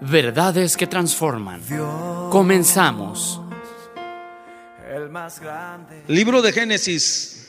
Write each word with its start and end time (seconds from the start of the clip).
Verdades 0.00 0.76
que 0.76 0.86
transforman. 0.86 1.60
Comenzamos. 2.30 3.40
Libro 6.06 6.40
de 6.40 6.52
Génesis, 6.52 7.48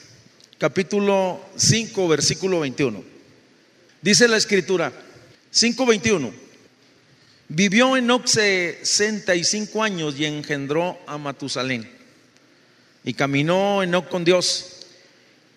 capítulo 0.58 1.40
5, 1.56 2.08
versículo 2.08 2.60
21. 2.60 3.04
Dice 4.02 4.26
la 4.26 4.36
escritura, 4.36 4.92
5.21. 5.52 6.32
Vivió 7.48 7.96
Enoch 7.96 8.26
65 8.26 9.82
años 9.82 10.18
y 10.18 10.24
engendró 10.24 10.98
a 11.06 11.18
Matusalén. 11.18 11.88
Y 13.04 13.14
caminó 13.14 13.82
Enoch 13.82 14.08
con 14.08 14.24
Dios. 14.24 14.86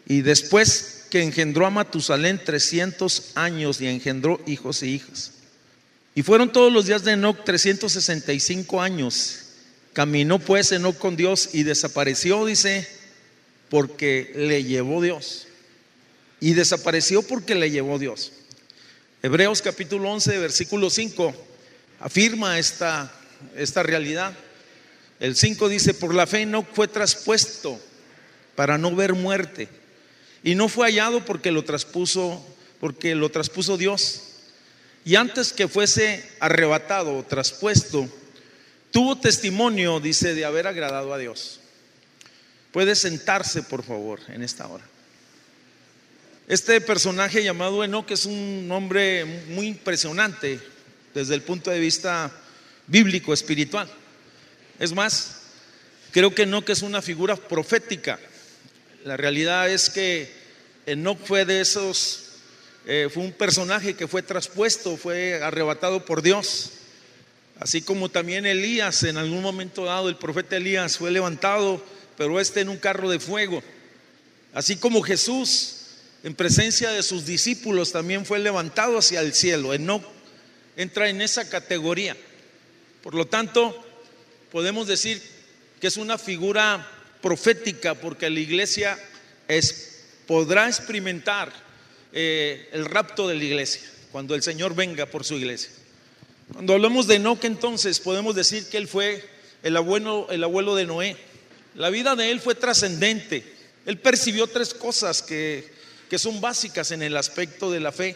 Y 0.05 0.21
después 0.21 1.07
que 1.09 1.23
engendró 1.23 1.65
a 1.65 1.71
Matusalén 1.71 2.39
300 2.43 3.31
años 3.35 3.81
y 3.81 3.87
engendró 3.87 4.39
hijos 4.45 4.83
y 4.83 4.95
hijas. 4.95 5.42
Y 6.15 6.21
fueron 6.21 6.51
todos 6.51 6.71
los 6.71 6.85
días 6.85 7.03
de 7.03 7.13
Enoch 7.13 7.43
365 7.43 8.81
años. 8.81 9.39
Caminó 9.93 10.39
pues 10.39 10.71
Enoch 10.71 10.97
con 10.97 11.15
Dios 11.15 11.49
y 11.53 11.63
desapareció, 11.63 12.45
dice, 12.45 12.87
porque 13.69 14.31
le 14.35 14.63
llevó 14.63 15.01
Dios. 15.01 15.47
Y 16.39 16.53
desapareció 16.53 17.23
porque 17.23 17.55
le 17.55 17.71
llevó 17.71 17.97
Dios. 17.97 18.31
Hebreos 19.23 19.61
capítulo 19.61 20.11
11, 20.11 20.37
versículo 20.37 20.89
5, 20.89 21.33
afirma 21.99 22.59
esta, 22.59 23.11
esta 23.55 23.81
realidad. 23.81 24.35
El 25.19 25.35
5 25.35 25.69
dice, 25.69 25.93
por 25.93 26.13
la 26.13 26.27
fe 26.27 26.41
Enoch 26.41 26.67
fue 26.73 26.87
traspuesto 26.87 27.79
para 28.55 28.77
no 28.77 28.95
ver 28.95 29.13
muerte. 29.13 29.69
Y 30.43 30.55
no 30.55 30.67
fue 30.69 30.87
hallado 30.87 31.23
porque 31.23 31.51
lo 31.51 31.63
traspuso, 31.63 32.45
porque 32.79 33.15
lo 33.15 33.29
traspuso 33.29 33.77
Dios. 33.77 34.32
Y 35.05 35.15
antes 35.15 35.51
que 35.51 35.67
fuese 35.67 36.23
arrebatado 36.39 37.17
o 37.17 37.23
traspuesto, 37.23 38.07
tuvo 38.91 39.17
testimonio, 39.17 39.99
dice, 39.99 40.33
de 40.33 40.45
haber 40.45 40.67
agradado 40.67 41.13
a 41.13 41.17
Dios. 41.17 41.59
Puede 42.71 42.95
sentarse, 42.95 43.63
por 43.63 43.83
favor, 43.83 44.19
en 44.29 44.43
esta 44.43 44.67
hora. 44.67 44.85
Este 46.47 46.79
personaje 46.81 47.43
llamado 47.43 47.83
Enoch 47.83 48.09
es 48.11 48.25
un 48.25 48.69
hombre 48.71 49.23
muy 49.47 49.67
impresionante 49.67 50.59
desde 51.13 51.35
el 51.35 51.41
punto 51.41 51.71
de 51.71 51.79
vista 51.79 52.31
bíblico, 52.87 53.33
espiritual. 53.33 53.89
Es 54.79 54.93
más, 54.93 55.41
creo 56.11 56.33
que 56.33 56.43
Enoch 56.43 56.69
es 56.69 56.81
una 56.81 57.01
figura 57.01 57.35
profética. 57.35 58.19
La 59.05 59.17
realidad 59.17 59.69
es 59.69 59.89
que 59.89 60.31
Enoch 60.85 61.19
fue 61.23 61.45
de 61.45 61.61
esos 61.61 62.22
eh, 62.85 63.09
fue 63.13 63.23
un 63.23 63.31
personaje 63.31 63.95
que 63.95 64.07
fue 64.07 64.21
traspuesto, 64.21 64.97
fue 64.97 65.41
arrebatado 65.41 66.03
por 66.05 66.21
Dios. 66.21 66.71
Así 67.59 67.81
como 67.81 68.09
también 68.09 68.45
Elías, 68.45 69.03
en 69.03 69.17
algún 69.17 69.41
momento 69.41 69.85
dado, 69.85 70.09
el 70.09 70.17
profeta 70.17 70.57
Elías 70.57 70.97
fue 70.97 71.11
levantado, 71.11 71.83
pero 72.17 72.39
este 72.39 72.61
en 72.61 72.69
un 72.69 72.77
carro 72.77 73.09
de 73.09 73.19
fuego. 73.19 73.63
Así 74.53 74.75
como 74.75 75.01
Jesús, 75.01 75.77
en 76.23 76.35
presencia 76.35 76.91
de 76.91 77.03
sus 77.03 77.25
discípulos, 77.25 77.93
también 77.93 78.25
fue 78.25 78.39
levantado 78.39 78.97
hacia 78.97 79.21
el 79.21 79.33
cielo. 79.33 79.73
Enoch 79.73 80.03
entra 80.75 81.07
en 81.07 81.21
esa 81.21 81.49
categoría. 81.49 82.17
Por 83.01 83.15
lo 83.15 83.27
tanto, 83.27 83.81
podemos 84.51 84.87
decir 84.87 85.21
que 85.79 85.87
es 85.87 85.95
una 85.95 86.17
figura 86.17 86.85
profética 87.21 87.95
porque 87.95 88.29
la 88.29 88.39
iglesia 88.41 88.99
es, 89.47 90.01
podrá 90.27 90.67
experimentar 90.67 91.62
eh, 92.13 92.69
el 92.71 92.85
rapto 92.85 93.27
de 93.27 93.35
la 93.35 93.43
iglesia, 93.43 93.81
cuando 94.11 94.35
el 94.35 94.43
Señor 94.43 94.75
venga 94.75 95.07
por 95.07 95.25
su 95.25 95.35
iglesia. 95.35 95.71
Cuando 96.51 96.73
hablamos 96.73 97.07
de 97.07 97.15
Enoch 97.15 97.43
entonces 97.43 97.99
podemos 97.99 98.35
decir 98.35 98.67
que 98.69 98.77
él 98.77 98.87
fue 98.87 99.27
el 99.63 99.75
abuelo, 99.75 100.27
el 100.29 100.43
abuelo 100.43 100.75
de 100.75 100.85
Noé. 100.85 101.17
La 101.75 101.89
vida 101.89 102.15
de 102.15 102.29
él 102.29 102.39
fue 102.39 102.53
trascendente. 102.53 103.43
Él 103.85 103.97
percibió 103.97 104.45
tres 104.47 104.73
cosas 104.73 105.23
que, 105.23 105.73
que 106.09 106.19
son 106.19 106.39
básicas 106.39 106.91
en 106.91 107.01
el 107.01 107.17
aspecto 107.17 107.71
de 107.71 107.79
la 107.79 107.91
fe, 107.91 108.15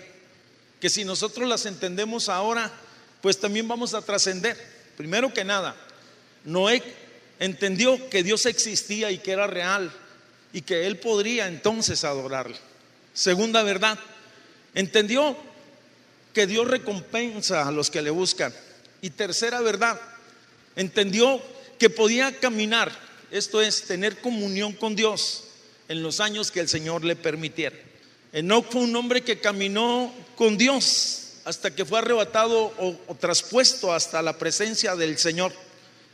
que 0.80 0.90
si 0.90 1.04
nosotros 1.04 1.50
las 1.50 1.66
entendemos 1.66 2.30
ahora, 2.30 2.72
pues 3.22 3.40
también 3.40 3.68
vamos 3.68 3.94
a 3.96 4.02
trascender. 4.04 4.56
Primero 4.96 5.34
que 5.34 5.44
nada, 5.44 5.76
Noé 6.46 6.84
entendió 7.40 8.10
que 8.10 8.24
Dios 8.24 8.46
existía 8.46 9.10
y 9.10 9.18
que 9.18 9.32
era 9.32 9.48
real 9.48 9.92
y 10.54 10.62
que 10.62 10.86
él 10.86 10.98
podría 10.98 11.48
entonces 11.48 12.04
adorarle. 12.04 12.58
Segunda 13.18 13.64
verdad, 13.64 13.98
entendió 14.76 15.36
que 16.36 16.46
Dios 16.46 16.68
recompensa 16.68 17.68
a 17.68 17.72
los 17.72 17.90
que 17.90 18.04
le 18.04 18.12
buscan. 18.12 18.54
Y 19.02 19.10
tercera 19.10 19.60
verdad, 19.62 20.00
entendió 20.76 21.42
que 21.80 21.90
podía 21.90 22.38
caminar, 22.38 22.92
esto 23.32 23.60
es, 23.60 23.86
tener 23.86 24.22
comunión 24.22 24.74
con 24.74 24.96
Dios 24.96 25.46
en 25.90 26.04
los 26.04 26.20
años 26.20 26.52
que 26.52 26.60
el 26.60 26.70
Señor 26.70 27.04
le 27.04 27.16
permitiera. 27.16 27.76
Enoch 28.34 28.68
fue 28.70 28.82
un 28.82 28.96
hombre 28.96 29.24
que 29.24 29.40
caminó 29.40 30.14
con 30.36 30.56
Dios 30.56 31.38
hasta 31.44 31.74
que 31.74 31.86
fue 31.86 31.98
arrebatado 31.98 32.72
o, 32.78 33.00
o 33.08 33.16
traspuesto 33.16 33.92
hasta 33.92 34.22
la 34.22 34.38
presencia 34.38 34.96
del 34.96 35.18
Señor. 35.18 35.52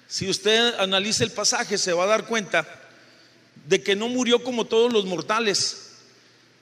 Si 0.08 0.30
usted 0.30 0.76
analiza 0.76 1.26
el 1.26 1.32
pasaje, 1.32 1.78
se 1.78 1.92
va 1.92 2.06
a 2.06 2.08
dar 2.08 2.28
cuenta 2.28 2.66
de 3.68 3.84
que 3.84 3.94
no 3.94 4.08
murió 4.08 4.42
como 4.42 4.64
todos 4.64 4.94
los 4.94 5.04
mortales, 5.04 5.83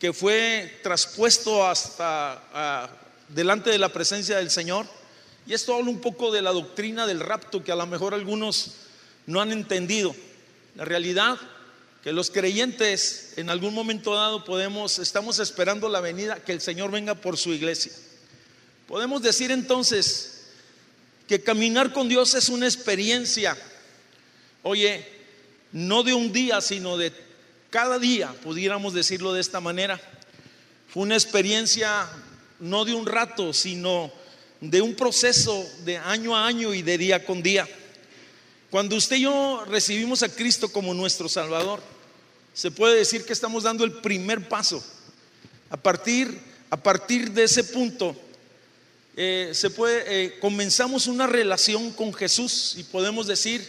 que 0.01 0.13
fue 0.13 0.79
traspuesto 0.81 1.63
hasta 1.63 2.89
delante 3.29 3.69
de 3.69 3.78
la 3.78 3.94
presencia 3.94 4.38
del 4.38 4.50
Señor. 4.50 4.88
Y 5.45 5.53
esto 5.53 5.75
habla 5.75 5.91
un 5.91 6.01
poco 6.01 6.31
de 6.31 6.41
la 6.41 6.50
doctrina 6.50 7.06
del 7.06 7.19
rapto 7.19 7.63
que 7.63 7.72
a 7.72 7.75
lo 7.75 7.85
mejor 7.85 8.16
algunos 8.16 8.72
no 9.28 9.41
han 9.41 9.51
entendido. 9.51 10.16
La 10.75 10.85
realidad 10.85 11.38
que 12.03 12.13
los 12.13 12.31
creyentes 12.31 13.34
en 13.35 13.51
algún 13.51 13.75
momento 13.75 14.16
dado 14.16 14.44
podemos, 14.44 14.97
estamos 14.97 15.38
esperando 15.38 15.88
la 15.88 16.01
venida, 16.01 16.44
que 16.44 16.51
el 16.51 16.61
Señor 16.61 16.90
venga 16.90 17.13
por 17.13 17.38
su 17.38 17.53
iglesia. 17.53 17.91
Podemos 18.88 19.22
decir 19.22 19.51
entonces 19.51 20.47
que 21.28 21.44
caminar 21.44 21.94
con 21.94 22.09
Dios 22.09 22.34
es 22.34 22.50
una 22.50 22.66
experiencia, 22.66 23.56
oye, 24.63 25.07
no 25.72 26.01
de 26.01 26.16
un 26.16 26.34
día, 26.34 26.59
sino 26.59 26.97
de 26.97 27.13
cada 27.71 27.97
día, 27.99 28.35
pudiéramos 28.43 28.93
decirlo 28.93 29.33
de 29.33 29.39
esta 29.39 29.61
manera. 29.61 29.99
Fue 30.89 31.03
una 31.03 31.15
experiencia 31.15 32.05
no 32.59 32.83
de 32.83 32.93
un 32.93 33.05
rato, 33.05 33.53
sino 33.53 34.11
de 34.59 34.81
un 34.81 34.93
proceso 34.93 35.65
de 35.85 35.97
año 35.97 36.35
a 36.35 36.45
año 36.45 36.73
y 36.73 36.81
de 36.81 36.97
día 36.97 37.25
con 37.25 37.41
día. 37.41 37.67
Cuando 38.69 38.97
usted 38.97 39.15
y 39.15 39.21
yo 39.21 39.63
recibimos 39.69 40.21
a 40.21 40.27
Cristo 40.27 40.69
como 40.69 40.93
nuestro 40.93 41.29
Salvador, 41.29 41.81
se 42.53 42.71
puede 42.71 42.97
decir 42.97 43.25
que 43.25 43.31
estamos 43.31 43.63
dando 43.63 43.85
el 43.85 43.93
primer 43.93 44.49
paso. 44.49 44.83
A 45.69 45.77
partir, 45.77 46.41
a 46.69 46.75
partir 46.75 47.31
de 47.31 47.43
ese 47.45 47.63
punto, 47.63 48.17
eh, 49.15 49.51
se 49.53 49.69
puede, 49.69 50.25
eh, 50.25 50.39
comenzamos 50.41 51.07
una 51.07 51.25
relación 51.25 51.91
con 51.91 52.13
Jesús 52.13 52.75
y 52.78 52.84
podemos 52.84 53.28
decir 53.28 53.66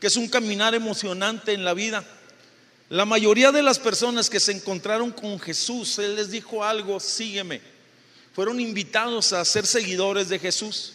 que 0.00 0.06
es 0.06 0.16
un 0.16 0.28
caminar 0.28 0.74
emocionante 0.74 1.52
en 1.52 1.66
la 1.66 1.74
vida 1.74 2.06
la 2.90 3.04
mayoría 3.04 3.52
de 3.52 3.62
las 3.62 3.78
personas 3.78 4.30
que 4.30 4.40
se 4.40 4.52
encontraron 4.52 5.12
con 5.12 5.38
Jesús, 5.38 5.98
Él 5.98 6.16
les 6.16 6.30
dijo 6.30 6.64
algo, 6.64 6.98
sígueme. 7.00 7.60
Fueron 8.34 8.60
invitados 8.60 9.32
a 9.32 9.44
ser 9.44 9.66
seguidores 9.66 10.28
de 10.28 10.38
Jesús. 10.38 10.94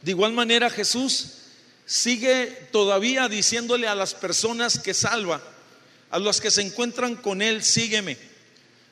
De 0.00 0.10
igual 0.10 0.32
manera 0.32 0.68
Jesús 0.68 1.34
sigue 1.86 2.46
todavía 2.72 3.28
diciéndole 3.28 3.86
a 3.86 3.94
las 3.94 4.14
personas 4.14 4.78
que 4.78 4.94
salva, 4.94 5.40
a 6.10 6.18
los 6.18 6.40
que 6.40 6.50
se 6.50 6.62
encuentran 6.62 7.14
con 7.14 7.40
Él, 7.40 7.62
sígueme. 7.62 8.16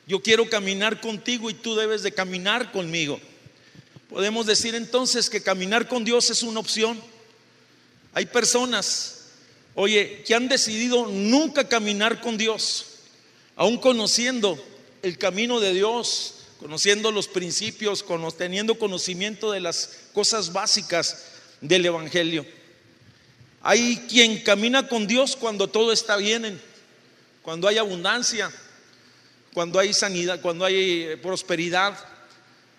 Yo 0.07 0.21
quiero 0.21 0.49
caminar 0.49 1.01
contigo 1.01 1.49
y 1.49 1.53
tú 1.53 1.75
debes 1.75 2.01
de 2.01 2.13
caminar 2.13 2.71
conmigo. 2.71 3.19
Podemos 4.09 4.45
decir 4.45 4.73
entonces 4.75 5.29
que 5.29 5.43
caminar 5.43 5.87
con 5.87 6.05
Dios 6.05 6.29
es 6.29 6.43
una 6.43 6.61
opción. 6.61 7.01
Hay 8.13 8.25
personas 8.25 9.20
oye, 9.75 10.23
que 10.25 10.35
han 10.35 10.47
decidido 10.47 11.07
nunca 11.07 11.67
caminar 11.67 12.21
con 12.21 12.37
Dios, 12.37 12.85
aún 13.55 13.77
conociendo 13.77 14.57
el 15.01 15.17
camino 15.17 15.59
de 15.59 15.73
Dios, 15.73 16.35
conociendo 16.59 17.11
los 17.11 17.27
principios, 17.27 18.05
teniendo 18.37 18.77
conocimiento 18.77 19.51
de 19.51 19.59
las 19.59 19.97
cosas 20.13 20.53
básicas 20.53 21.25
del 21.59 21.85
Evangelio. 21.85 22.45
Hay 23.61 23.97
quien 24.09 24.43
camina 24.43 24.87
con 24.87 25.07
Dios 25.07 25.35
cuando 25.35 25.67
todo 25.67 25.91
está 25.91 26.17
bien, 26.17 26.61
cuando 27.41 27.67
hay 27.67 27.77
abundancia, 27.77 28.51
cuando 29.53 29.79
hay 29.79 29.93
sanidad, 29.93 30.41
cuando 30.41 30.65
hay 30.65 31.03
eh, 31.03 31.17
prosperidad, 31.17 31.97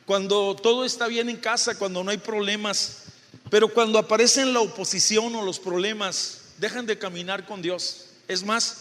cuando 0.07 0.57
todo 0.57 0.85
está 0.85 1.07
bien 1.07 1.29
en 1.29 1.37
casa, 1.37 1.77
cuando 1.77 2.03
no 2.03 2.11
hay 2.11 2.19
problemas. 2.19 3.05
Pero 3.51 3.69
cuando 3.69 3.99
aparecen 3.99 4.53
la 4.53 4.61
oposición 4.61 5.35
o 5.35 5.43
los 5.45 5.59
problemas, 5.59 6.42
dejan 6.59 6.87
de 6.87 6.99
caminar 6.99 7.47
con 7.47 7.63
Dios. 7.63 8.07
Es 8.29 8.43
más, 8.45 8.79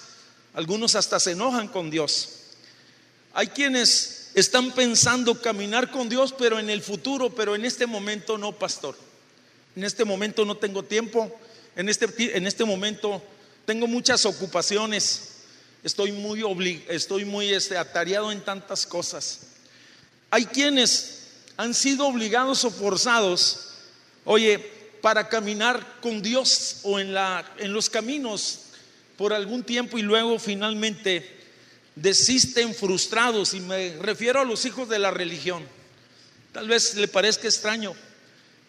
algunos 0.53 0.95
hasta 0.95 1.19
se 1.19 1.31
enojan 1.31 1.67
con 1.67 1.89
Dios. 1.89 2.29
Hay 3.33 3.47
quienes 3.47 4.29
están 4.33 4.71
pensando 4.71 5.41
caminar 5.41 5.91
con 5.91 6.09
Dios, 6.09 6.33
pero 6.37 6.59
en 6.59 6.69
el 6.69 6.81
futuro, 6.81 7.33
pero 7.33 7.55
en 7.55 7.65
este 7.65 7.85
momento 7.85 8.37
no, 8.37 8.51
pastor. 8.53 8.97
En 9.75 9.83
este 9.83 10.05
momento 10.05 10.45
no 10.45 10.57
tengo 10.57 10.83
tiempo, 10.83 11.31
en 11.75 11.87
este, 11.87 12.37
en 12.37 12.45
este 12.45 12.65
momento 12.65 13.21
tengo 13.65 13.87
muchas 13.87 14.25
ocupaciones, 14.25 15.29
estoy 15.83 16.11
muy, 16.11 16.83
estoy 16.89 17.23
muy 17.25 17.53
este, 17.53 17.77
atareado 17.77 18.31
en 18.31 18.41
tantas 18.41 18.85
cosas. 18.85 19.41
Hay 20.29 20.45
quienes 20.45 21.19
han 21.57 21.73
sido 21.73 22.07
obligados 22.07 22.65
o 22.65 22.71
forzados, 22.71 23.69
oye, 24.25 24.80
para 25.01 25.27
caminar 25.29 25.99
con 26.01 26.21
Dios 26.21 26.79
o 26.83 26.99
en, 26.99 27.13
la, 27.13 27.45
en 27.57 27.73
los 27.73 27.89
caminos 27.89 28.61
por 29.17 29.33
algún 29.33 29.63
tiempo 29.63 29.97
y 29.97 30.01
luego 30.01 30.39
finalmente 30.39 31.39
desisten 31.95 32.73
frustrados. 32.73 33.53
Y 33.53 33.59
me 33.59 33.97
refiero 33.97 34.39
a 34.39 34.45
los 34.45 34.65
hijos 34.65 34.87
de 34.89 34.99
la 34.99 35.11
religión. 35.11 35.63
Tal 36.53 36.67
vez 36.67 36.95
le 36.95 37.07
parezca 37.07 37.47
extraño, 37.47 37.93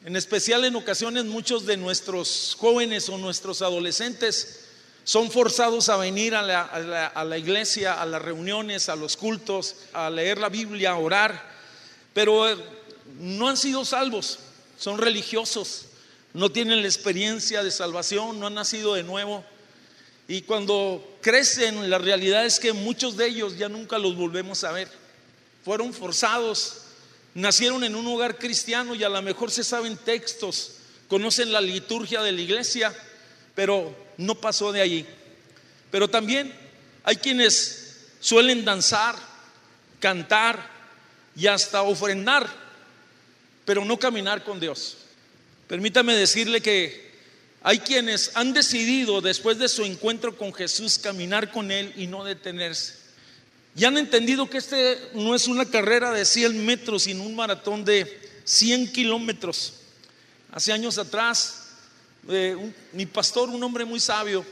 en 0.05 0.17
especial 0.17 0.65
en 0.65 0.77
ocasiones 0.77 1.25
muchos 1.25 1.67
de 1.67 1.77
nuestros 1.77 2.57
jóvenes 2.59 3.09
o 3.09 3.19
nuestros 3.19 3.63
adolescentes 3.63 4.61
son 5.05 5.31
forzados 5.31 5.89
a 5.89 5.97
venir 5.97 6.35
a 6.35 6.43
la, 6.43 7.39
iglesia, 7.39 8.01
a 8.01 8.07
las 8.07 8.23
reuniones, 8.23 8.89
a 8.89 8.97
los 8.97 9.17
cultos, 9.17 9.77
a 9.93 10.11
leer 10.11 10.39
la 10.39 10.49
Biblia, 10.49 10.93
a 10.93 10.99
orar, 10.99 11.51
pero 12.15 12.49
eh, 12.49 12.57
no 13.19 13.49
han 13.49 13.57
sido 13.57 13.85
salvos, 13.85 14.39
son 14.79 14.99
religiosos, 14.99 15.87
no 16.35 16.51
tienen 16.51 16.83
la 16.83 16.89
experiencia 16.89 17.63
de 17.63 17.71
salvación, 17.71 18.41
no 18.41 18.47
han 18.47 18.55
nacido 18.55 18.95
de 18.95 19.03
nuevo. 19.03 19.45
Y 20.29 20.43
cuando 20.43 21.19
crecen, 21.21 21.91
la 21.91 21.99
realidad 21.99 22.47
es 22.47 22.59
que 22.59 22.73
muchos 22.73 23.17
de 23.17 23.27
ellos 23.27 23.59
ya 23.59 23.69
nunca 23.69 23.99
los 23.99 24.17
volvemos 24.17 24.65
a 24.65 24.73
ver. 24.73 24.89
Fueron 25.65 25.93
forzados 25.93 26.83
nacieron 27.35 27.83
en 27.85 27.95
un 27.95 28.07
hogar 28.07 28.39
cristiano 28.39 28.95
y 28.95 29.05
a 29.05 29.09
lo 29.09 29.23
mejor 29.23 29.51
se 29.51 29.65
saben 29.65 29.97
textos, 29.97 30.73
conocen 31.09 31.53
la 31.53 31.61
liturgia 31.61 32.23
de 32.23 32.33
la 32.33 32.41
iglesia, 32.41 32.95
pero 33.55 33.95
no 34.17 34.35
pasó 34.35 34.73
de 34.73 34.81
allí. 34.81 35.07
Pero 35.91 36.09
también 36.09 36.53
hay 37.05 37.17
quienes 37.17 38.07
suelen 38.21 38.65
danzar, 38.65 39.17
cantar 40.01 40.71
y 41.35 41.47
hasta 41.47 41.83
ofrendar, 41.83 42.49
pero 43.65 43.85
no 43.85 43.99
caminar 43.99 44.45
con 44.45 44.61
Dios. 44.61 44.99
Permítame 45.73 46.15
decirle 46.15 46.61
que 46.61 47.01
hay 47.63 47.79
quienes 47.79 48.33
han 48.35 48.53
decidido 48.53 49.23
después 49.23 49.59
de 49.59 49.71
su 49.71 49.87
encuentro 49.87 50.37
con 50.37 50.53
Jesús 50.53 50.99
caminar 50.99 51.51
con 51.51 51.71
Él 51.71 51.95
y 51.97 52.07
no 52.09 52.25
detenerse. 52.25 52.97
Ya 53.75 53.89
han 53.89 53.97
entendido 53.97 54.51
que 54.51 54.59
este 54.59 54.99
no 55.15 55.35
es 55.35 55.49
una 55.49 55.65
carrera 55.65 56.13
de 56.13 56.27
100 56.27 56.67
metros, 56.67 57.05
sino 57.05 57.23
un 57.23 57.35
maratón 57.35 57.87
de 57.87 58.21
100 58.45 58.93
kilómetros. 58.93 59.73
Hace 60.51 60.75
años 60.75 60.99
atrás, 60.99 61.71
eh, 62.29 62.55
mi 62.93 63.07
pastor, 63.07 63.49
un 63.49 63.65
hombre 63.65 63.87
muy 63.87 63.99
sabio, 63.99 64.45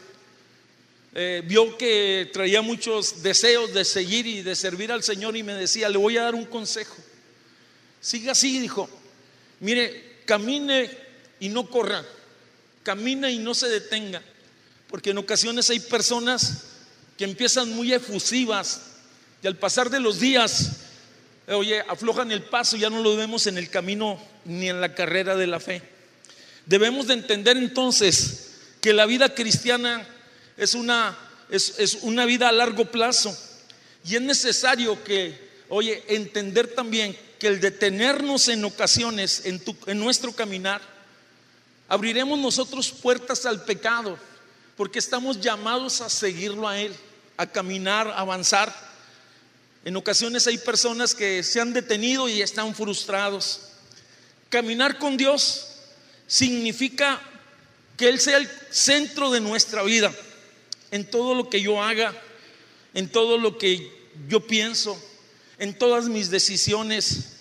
eh, 1.15 1.43
vio 1.45 1.77
que 1.77 2.31
traía 2.33 2.63
muchos 2.63 3.23
deseos 3.23 3.75
de 3.75 3.85
seguir 3.85 4.27
y 4.27 4.41
de 4.41 4.57
servir 4.57 4.91
al 4.91 5.03
Señor 5.03 5.37
y 5.37 5.43
me 5.43 5.53
decía, 5.53 5.91
le 5.91 5.99
voy 5.99 6.17
a 6.17 6.23
dar 6.23 6.35
un 6.35 6.47
consejo. 6.47 6.97
Siga 8.01 8.33
así, 8.33 8.59
dijo. 8.59 8.89
Mire, 9.61 10.23
camine 10.25 11.10
y 11.41 11.49
no 11.49 11.69
corra. 11.69 12.05
Camina 12.83 13.31
y 13.31 13.39
no 13.39 13.55
se 13.55 13.69
detenga. 13.69 14.23
Porque 14.89 15.11
en 15.11 15.19
ocasiones 15.19 15.71
hay 15.71 15.81
personas 15.81 16.65
que 17.17 17.25
empiezan 17.25 17.71
muy 17.71 17.93
efusivas, 17.93 18.83
y 19.43 19.47
al 19.47 19.57
pasar 19.57 19.91
de 19.91 20.01
los 20.01 20.21
días, 20.21 20.73
oye, 21.49 21.81
aflojan 21.81 22.31
el 22.31 22.43
paso, 22.43 22.77
ya 22.77 22.91
no 22.91 23.03
lo 23.03 23.17
vemos 23.17 23.47
en 23.47 23.59
el 23.59 23.71
camino 23.71 24.21
ni 24.45 24.69
en 24.69 24.81
la 24.81 24.95
carrera 24.95 25.37
de 25.37 25.47
la 25.47 25.61
fe. 25.61 25.83
Debemos 26.67 27.07
de 27.07 27.15
entender 27.15 27.57
entonces 27.57 28.53
que 28.81 28.93
la 28.93 29.07
vida 29.07 29.35
cristiana 29.35 30.07
es 30.57 30.75
una, 30.75 31.17
es, 31.51 31.99
una 32.03 32.27
vida 32.27 32.49
a 32.49 32.53
largo 32.53 32.91
plazo. 32.91 33.37
Y 34.05 34.17
es 34.17 34.23
necesario 34.23 35.03
que, 35.05 35.39
oye, 35.69 36.03
entender 36.09 36.75
también 36.75 37.17
que 37.39 37.49
el 37.49 37.61
detenernos 37.61 38.49
en 38.49 38.65
ocasiones 38.65 39.43
en, 39.47 39.63
en 39.87 39.99
nuestro 39.99 40.33
caminar, 40.33 40.81
abriremos 41.91 42.39
nosotros 42.39 42.93
puertas 42.93 43.45
al 43.45 43.65
pecado, 43.65 44.17
porque 44.77 45.01
estamos 45.01 45.41
llamados 45.41 46.01
a 46.01 46.09
seguirlo 46.09 46.69
a 46.69 46.79
Él, 46.79 46.95
a 47.37 47.47
caminar, 47.49 48.07
a 48.07 48.21
avanzar. 48.21 48.73
En 49.85 49.97
ocasiones 49.97 50.47
hay 50.47 50.57
personas 50.57 51.17
que 51.17 51.43
se 51.43 51.61
han 51.61 51.73
detenido 51.73 52.29
y 52.29 52.43
están 52.43 52.77
frustrados. 52.77 53.73
Caminar 54.49 54.99
con 54.99 55.17
Dios 55.17 55.67
significa 56.29 57.21
que 57.97 58.09
Él 58.09 58.21
sea 58.21 58.37
el 58.37 58.49
centro 58.71 59.33
de 59.33 59.41
nuestra 59.41 59.83
vida, 59.83 60.15
en 60.93 61.11
todo 61.11 61.35
lo 61.35 61.51
que 61.51 61.61
yo 61.61 61.83
haga, 61.83 62.15
en 62.95 63.11
todo 63.11 63.37
lo 63.37 63.59
que 63.59 63.93
yo 64.29 64.47
pienso, 64.47 64.97
en 65.59 65.77
todas 65.77 66.05
mis 66.05 66.31
decisiones. 66.31 67.40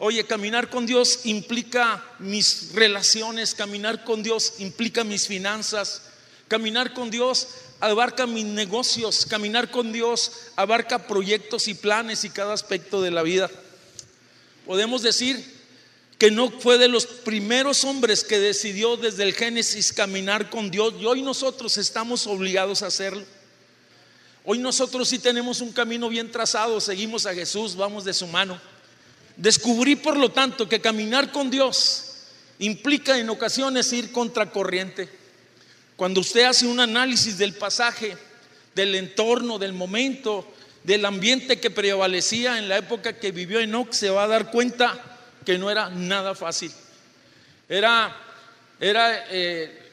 Oye, 0.00 0.24
caminar 0.24 0.70
con 0.70 0.86
Dios 0.86 1.20
implica 1.24 2.04
mis 2.20 2.72
relaciones, 2.72 3.54
caminar 3.54 4.04
con 4.04 4.22
Dios 4.22 4.54
implica 4.58 5.02
mis 5.02 5.26
finanzas, 5.26 6.02
caminar 6.46 6.94
con 6.94 7.10
Dios 7.10 7.48
abarca 7.80 8.26
mis 8.26 8.44
negocios, 8.44 9.26
caminar 9.26 9.72
con 9.72 9.92
Dios 9.92 10.32
abarca 10.54 11.08
proyectos 11.08 11.66
y 11.66 11.74
planes 11.74 12.22
y 12.22 12.30
cada 12.30 12.54
aspecto 12.54 13.02
de 13.02 13.10
la 13.10 13.24
vida. 13.24 13.50
Podemos 14.66 15.02
decir 15.02 15.58
que 16.16 16.30
no 16.30 16.50
fue 16.50 16.78
de 16.78 16.88
los 16.88 17.06
primeros 17.06 17.82
hombres 17.82 18.22
que 18.22 18.38
decidió 18.38 18.96
desde 18.96 19.24
el 19.24 19.34
Génesis 19.34 19.92
caminar 19.92 20.48
con 20.48 20.70
Dios 20.70 20.94
y 21.00 21.06
hoy 21.06 21.22
nosotros 21.22 21.76
estamos 21.76 22.26
obligados 22.28 22.82
a 22.82 22.86
hacerlo. 22.86 23.24
Hoy 24.44 24.58
nosotros 24.58 25.08
sí 25.08 25.18
tenemos 25.18 25.60
un 25.60 25.72
camino 25.72 26.08
bien 26.08 26.30
trazado, 26.30 26.80
seguimos 26.80 27.26
a 27.26 27.34
Jesús, 27.34 27.74
vamos 27.74 28.04
de 28.04 28.14
su 28.14 28.28
mano. 28.28 28.60
Descubrí 29.38 29.94
por 29.94 30.16
lo 30.16 30.32
tanto 30.32 30.68
que 30.68 30.80
caminar 30.80 31.30
con 31.30 31.48
Dios 31.48 32.04
implica 32.58 33.16
en 33.18 33.30
ocasiones 33.30 33.92
ir 33.92 34.10
contra 34.10 34.50
corriente. 34.50 35.08
Cuando 35.94 36.20
usted 36.20 36.42
hace 36.42 36.66
un 36.66 36.80
análisis 36.80 37.38
del 37.38 37.54
pasaje, 37.54 38.16
del 38.74 38.96
entorno, 38.96 39.56
del 39.58 39.72
momento, 39.72 40.44
del 40.82 41.04
ambiente 41.04 41.60
que 41.60 41.70
prevalecía 41.70 42.58
en 42.58 42.68
la 42.68 42.78
época 42.78 43.12
que 43.12 43.30
vivió 43.30 43.60
Enoch, 43.60 43.92
se 43.92 44.10
va 44.10 44.24
a 44.24 44.28
dar 44.28 44.50
cuenta 44.50 45.18
que 45.46 45.56
no 45.56 45.70
era 45.70 45.88
nada 45.88 46.34
fácil. 46.34 46.72
Era, 47.68 48.16
era 48.80 49.24
eh, 49.30 49.88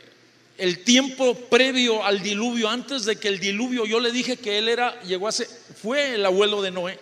el 0.58 0.84
tiempo 0.84 1.36
previo 1.36 2.04
al 2.04 2.24
diluvio, 2.24 2.68
antes 2.68 3.06
de 3.06 3.18
que 3.18 3.28
el 3.28 3.40
diluvio, 3.40 3.86
yo 3.86 4.00
le 4.00 4.12
dije 4.12 4.38
que 4.38 4.58
él 4.58 4.70
era, 4.70 5.00
llegó 5.02 5.28
a 5.28 5.32
ser, 5.32 5.48
fue 5.48 6.16
el 6.16 6.26
abuelo 6.26 6.64
de 6.64 6.72
Noé. 6.72 7.00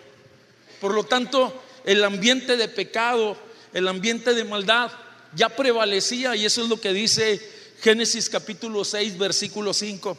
Por 0.78 0.92
lo 0.92 1.04
tanto, 1.04 1.63
el 1.84 2.02
ambiente 2.04 2.56
de 2.56 2.68
pecado, 2.68 3.36
el 3.72 3.88
ambiente 3.88 4.34
de 4.34 4.44
maldad 4.44 4.90
ya 5.34 5.48
prevalecía 5.48 6.36
y 6.36 6.44
eso 6.44 6.62
es 6.62 6.68
lo 6.68 6.80
que 6.80 6.92
dice 6.92 7.40
Génesis 7.82 8.28
capítulo 8.28 8.84
6, 8.84 9.18
versículo 9.18 9.74
5. 9.74 10.16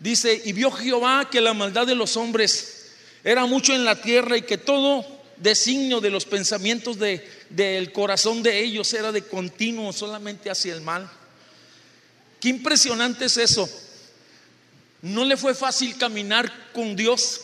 Dice, 0.00 0.42
y 0.44 0.52
vio 0.52 0.70
Jehová 0.70 1.28
que 1.30 1.40
la 1.40 1.54
maldad 1.54 1.86
de 1.86 1.94
los 1.94 2.16
hombres 2.16 2.92
era 3.24 3.46
mucho 3.46 3.74
en 3.74 3.84
la 3.84 4.00
tierra 4.00 4.36
y 4.36 4.42
que 4.42 4.58
todo 4.58 5.04
designio 5.38 6.00
de 6.00 6.10
los 6.10 6.24
pensamientos 6.24 6.98
de, 6.98 7.26
del 7.50 7.92
corazón 7.92 8.42
de 8.42 8.60
ellos 8.60 8.92
era 8.92 9.12
de 9.12 9.22
continuo 9.22 9.92
solamente 9.92 10.50
hacia 10.50 10.74
el 10.74 10.80
mal. 10.80 11.10
Qué 12.40 12.48
impresionante 12.48 13.24
es 13.24 13.36
eso. 13.36 13.68
No 15.02 15.24
le 15.24 15.36
fue 15.36 15.54
fácil 15.54 15.96
caminar 15.96 16.72
con 16.72 16.96
Dios. 16.96 17.40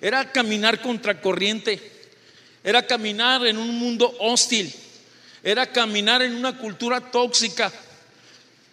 Era 0.00 0.32
caminar 0.32 0.80
contra 0.80 1.20
corriente. 1.20 1.93
Era 2.64 2.86
caminar 2.86 3.46
en 3.46 3.58
un 3.58 3.78
mundo 3.78 4.16
hostil. 4.18 4.74
Era 5.42 5.70
caminar 5.70 6.22
en 6.22 6.34
una 6.34 6.56
cultura 6.56 6.98
tóxica. 6.98 7.70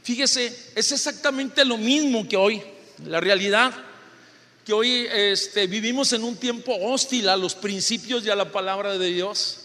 Fíjese, 0.04 0.72
es 0.74 0.92
exactamente 0.94 1.66
lo 1.66 1.78
mismo 1.78 2.28
que 2.28 2.38
hoy. 2.38 2.64
La 3.06 3.20
realidad 3.20 3.74
que 4.66 4.74
hoy 4.74 5.08
este, 5.12 5.68
vivimos 5.68 6.14
en 6.14 6.24
un 6.24 6.38
tiempo 6.38 6.74
hostil 6.80 7.28
a 7.28 7.36
los 7.36 7.56
principios 7.56 8.26
y 8.26 8.30
a 8.30 8.36
la 8.36 8.52
palabra 8.52 8.98
de 8.98 9.08
Dios, 9.08 9.58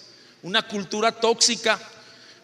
una 0.43 0.67
cultura 0.67 1.13
tóxica. 1.13 1.79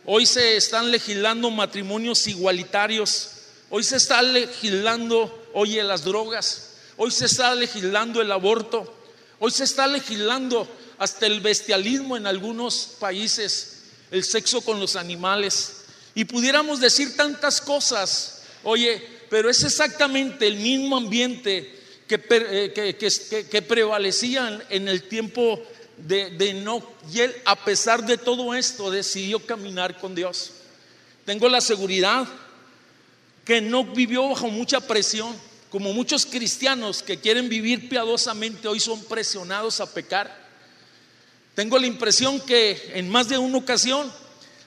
Hoy 0.04 0.26
se 0.26 0.56
están 0.56 0.90
legislando 0.90 1.50
matrimonios 1.50 2.26
igualitarios. 2.26 3.30
Hoy 3.70 3.82
se 3.82 3.96
está 3.96 4.22
legislando, 4.22 5.48
oye, 5.54 5.82
las 5.82 6.04
drogas. 6.04 6.74
Hoy 6.96 7.10
se 7.10 7.26
está 7.26 7.54
legislando 7.54 8.20
el 8.20 8.30
aborto. 8.30 9.01
Hoy 9.44 9.50
se 9.50 9.64
está 9.64 9.88
legislando 9.88 10.68
hasta 10.98 11.26
el 11.26 11.40
bestialismo 11.40 12.16
en 12.16 12.28
algunos 12.28 12.90
países, 13.00 13.78
el 14.12 14.22
sexo 14.22 14.60
con 14.60 14.78
los 14.78 14.94
animales. 14.94 15.78
Y 16.14 16.26
pudiéramos 16.26 16.78
decir 16.78 17.16
tantas 17.16 17.60
cosas, 17.60 18.44
oye, 18.62 19.04
pero 19.28 19.50
es 19.50 19.64
exactamente 19.64 20.46
el 20.46 20.58
mismo 20.58 20.96
ambiente 20.96 21.76
que, 22.06 22.22
eh, 22.30 23.48
que, 23.50 23.62
prevalecía 23.62 24.64
en 24.70 24.86
el 24.86 25.08
tiempo 25.08 25.60
de, 25.96 26.30
de 26.30 26.50
Enoch. 26.50 26.84
Y 27.12 27.18
él, 27.18 27.34
a 27.44 27.64
pesar 27.64 28.06
de 28.06 28.18
todo 28.18 28.54
esto, 28.54 28.92
decidió 28.92 29.44
caminar 29.44 29.98
con 29.98 30.14
Dios. 30.14 30.52
Tengo 31.24 31.48
la 31.48 31.60
seguridad 31.60 32.28
que 33.44 33.60
no 33.60 33.82
vivió 33.86 34.28
bajo 34.28 34.46
mucha 34.46 34.78
presión 34.78 35.34
como 35.72 35.94
muchos 35.94 36.26
cristianos 36.26 37.02
que 37.02 37.18
quieren 37.18 37.48
vivir 37.48 37.88
piadosamente 37.88 38.68
hoy 38.68 38.78
son 38.78 39.02
presionados 39.04 39.80
a 39.80 39.90
pecar. 39.90 40.30
Tengo 41.54 41.78
la 41.78 41.86
impresión 41.86 42.38
que 42.40 42.92
en 42.92 43.08
más 43.08 43.30
de 43.30 43.38
una 43.38 43.56
ocasión 43.56 44.12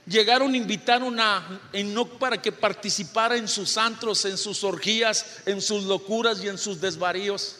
llegaron, 0.08 0.56
invitaron 0.56 1.20
a 1.20 1.62
Enoch 1.74 2.18
para 2.18 2.42
que 2.42 2.52
participara 2.52 3.38
en 3.38 3.48
sus 3.48 3.78
antros, 3.78 4.26
en 4.26 4.36
sus 4.36 4.64
orgías, 4.64 5.44
en 5.46 5.62
sus 5.62 5.84
locuras 5.84 6.44
y 6.44 6.48
en 6.48 6.58
sus 6.58 6.82
desvaríos. 6.82 7.58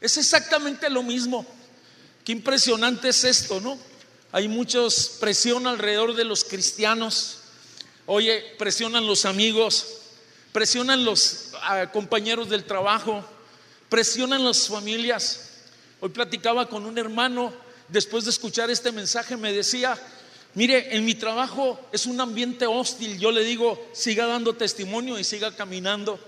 Es 0.00 0.16
exactamente 0.16 0.90
lo 0.90 1.04
mismo. 1.04 1.46
Qué 2.24 2.32
impresionante 2.32 3.10
es 3.10 3.22
esto, 3.22 3.60
¿no? 3.60 3.78
Hay 4.32 4.48
muchos 4.48 5.16
presión 5.20 5.68
alrededor 5.68 6.16
de 6.16 6.24
los 6.24 6.42
cristianos. 6.42 7.38
Oye, 8.06 8.42
presionan 8.58 9.06
los 9.06 9.26
amigos, 9.26 9.86
presionan 10.50 11.04
los 11.04 11.43
ah, 11.64 11.90
compañeros 11.90 12.48
del 12.48 12.64
trabajo, 12.64 13.24
presionan 13.88 14.44
las 14.44 14.68
familias. 14.68 15.50
Hoy 16.00 16.10
platicaba 16.10 16.68
con 16.68 16.84
un 16.86 16.98
hermano, 16.98 17.52
después 17.88 18.24
de 18.24 18.30
escuchar 18.30 18.70
este 18.70 18.92
mensaje, 18.92 19.36
me 19.36 19.52
decía, 19.52 19.98
mire, 20.54 20.96
en 20.96 21.04
mi 21.04 21.14
trabajo 21.14 21.80
es 21.92 22.06
un 22.06 22.20
ambiente 22.20 22.66
hostil, 22.66 23.18
yo 23.18 23.30
le 23.30 23.44
digo, 23.44 23.90
siga 23.92 24.26
dando 24.26 24.54
testimonio 24.54 25.18
y 25.18 25.24
siga 25.24 25.54
caminando. 25.54 26.18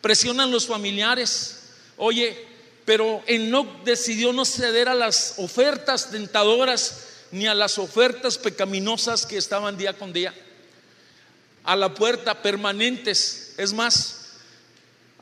Presionan 0.00 0.50
los 0.50 0.66
familiares, 0.66 1.60
oye, 1.96 2.46
pero 2.84 3.22
Enoch 3.26 3.84
decidió 3.84 4.32
no 4.32 4.44
ceder 4.44 4.88
a 4.88 4.94
las 4.94 5.34
ofertas 5.38 6.10
tentadoras 6.10 7.04
ni 7.30 7.46
a 7.46 7.54
las 7.54 7.78
ofertas 7.78 8.38
pecaminosas 8.38 9.26
que 9.26 9.36
estaban 9.36 9.76
día 9.76 9.92
con 9.92 10.12
día, 10.12 10.34
a 11.64 11.76
la 11.76 11.92
puerta 11.92 12.40
permanentes 12.40 13.54
es 13.58 13.72
más, 13.72 14.17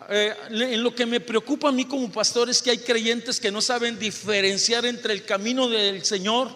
eh, 0.09 0.35
en 0.51 0.83
lo 0.83 0.95
que 0.95 1.07
me 1.07 1.21
preocupa 1.21 1.69
a 1.69 1.73
mí 1.73 1.85
como 1.85 2.11
pastor 2.13 2.51
es 2.51 2.63
que 2.63 2.71
hay 2.71 2.79
creyentes 2.79 3.41
que 3.41 3.51
no 3.51 3.61
saben 3.61 3.99
diferenciar 3.99 4.87
entre 4.87 5.13
el 5.13 5.25
camino 5.25 5.69
del 5.69 6.05
Señor, 6.05 6.51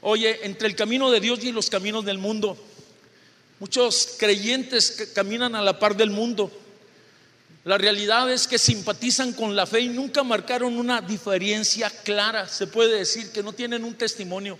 oye, 0.00 0.46
entre 0.46 0.68
el 0.68 0.76
camino 0.76 1.10
de 1.10 1.20
Dios 1.20 1.42
y 1.44 1.52
los 1.52 1.68
caminos 1.68 2.04
del 2.04 2.18
mundo. 2.18 2.56
Muchos 3.60 4.14
creyentes 4.18 5.10
caminan 5.14 5.56
a 5.56 5.62
la 5.62 5.78
par 5.78 5.96
del 5.96 6.10
mundo. 6.10 6.50
La 7.64 7.76
realidad 7.76 8.30
es 8.32 8.46
que 8.46 8.56
simpatizan 8.56 9.32
con 9.32 9.56
la 9.56 9.66
fe 9.66 9.80
y 9.80 9.88
nunca 9.88 10.22
marcaron 10.22 10.78
una 10.78 11.02
diferencia 11.02 11.90
clara. 11.90 12.48
Se 12.48 12.68
puede 12.68 12.98
decir 12.98 13.32
que 13.32 13.42
no 13.42 13.52
tienen 13.52 13.84
un 13.84 13.94
testimonio. 13.94 14.58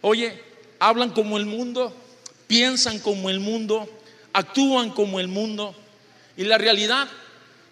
Oye, 0.00 0.40
hablan 0.78 1.10
como 1.10 1.36
el 1.36 1.44
mundo, 1.44 1.94
piensan 2.46 3.00
como 3.00 3.28
el 3.28 3.40
mundo, 3.40 3.88
actúan 4.32 4.90
como 4.90 5.20
el 5.20 5.28
mundo. 5.28 5.74
Y 6.42 6.44
la 6.44 6.58
realidad, 6.58 7.08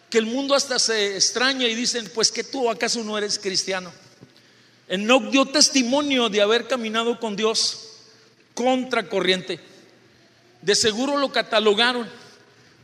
que 0.08 0.18
el 0.18 0.26
mundo 0.26 0.54
hasta 0.54 0.78
se 0.78 1.16
extraña 1.16 1.66
y 1.66 1.74
dicen, 1.74 2.08
pues 2.14 2.30
que 2.30 2.44
tú 2.44 2.70
acaso 2.70 3.02
no 3.02 3.18
eres 3.18 3.36
cristiano. 3.36 3.92
Enoch 4.86 5.24
dio 5.24 5.44
testimonio 5.46 6.28
de 6.28 6.40
haber 6.40 6.68
caminado 6.68 7.18
con 7.18 7.34
Dios 7.34 7.88
contra 8.54 9.08
corriente. 9.08 9.58
De 10.62 10.76
seguro 10.76 11.16
lo 11.16 11.32
catalogaron 11.32 12.08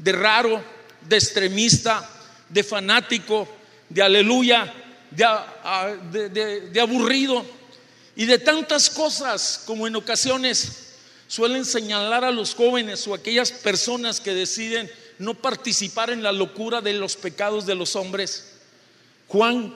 de 0.00 0.11
raro, 0.11 0.61
de 1.02 1.14
extremista, 1.14 2.11
de 2.49 2.64
fanático, 2.64 3.47
de 3.88 4.02
aleluya, 4.02 4.75
de, 5.12 6.69
de 6.69 6.81
aburrido 6.81 7.47
y 8.16 8.25
de 8.25 8.40
tantas 8.40 8.90
cosas 8.90 9.62
como 9.64 9.87
en 9.87 9.95
ocasiones 9.95 10.97
suelen 11.28 11.64
señalar 11.64 12.25
a 12.25 12.33
los 12.33 12.57
jóvenes 12.57 13.07
o 13.07 13.14
aquellas 13.14 13.52
personas 13.52 14.21
que 14.21 14.35
deciden 14.35 14.90
no 15.18 15.35
participar 15.35 16.11
en 16.11 16.23
la 16.23 16.32
locura 16.32 16.80
de 16.80 16.92
los 16.92 17.16
pecados 17.16 17.66
de 17.66 17.75
los 17.75 17.96
hombres. 17.96 18.52
Juan 19.28 19.75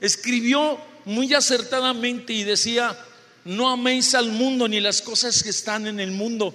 escribió 0.00 0.78
muy 1.04 1.32
acertadamente 1.34 2.32
y 2.32 2.44
decía, 2.44 2.96
no 3.44 3.70
améis 3.70 4.14
al 4.14 4.28
mundo 4.28 4.68
ni 4.68 4.80
las 4.80 5.02
cosas 5.02 5.42
que 5.42 5.50
están 5.50 5.86
en 5.86 6.00
el 6.00 6.10
mundo. 6.10 6.54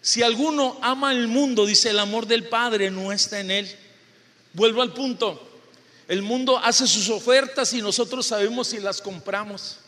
Si 0.00 0.22
alguno 0.22 0.78
ama 0.82 1.12
el 1.12 1.26
mundo, 1.26 1.66
dice 1.66 1.90
el 1.90 1.98
amor 1.98 2.26
del 2.26 2.48
Padre 2.48 2.90
no 2.90 3.12
está 3.12 3.40
en 3.40 3.50
él. 3.50 3.76
Vuelvo 4.52 4.82
al 4.82 4.92
punto. 4.92 5.44
El 6.06 6.22
mundo 6.22 6.58
hace 6.58 6.86
sus 6.86 7.10
ofertas 7.10 7.72
y 7.74 7.82
nosotros 7.82 8.26
sabemos 8.26 8.68
si 8.68 8.78
las 8.78 9.00
compramos. 9.02 9.78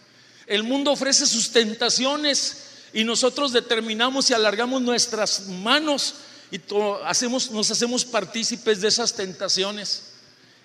El 0.46 0.62
mundo 0.62 0.92
ofrece 0.92 1.26
sus 1.26 1.50
tentaciones 1.50 2.64
y 2.92 3.04
nosotros 3.04 3.52
determinamos 3.52 4.28
y 4.30 4.34
alargamos 4.34 4.82
nuestras 4.82 5.46
manos 5.46 6.14
y 6.50 6.60
hacemos, 7.04 7.50
nos 7.50 7.70
hacemos 7.70 8.04
partícipes 8.04 8.80
de 8.80 8.88
esas 8.88 9.14
tentaciones. 9.14 10.02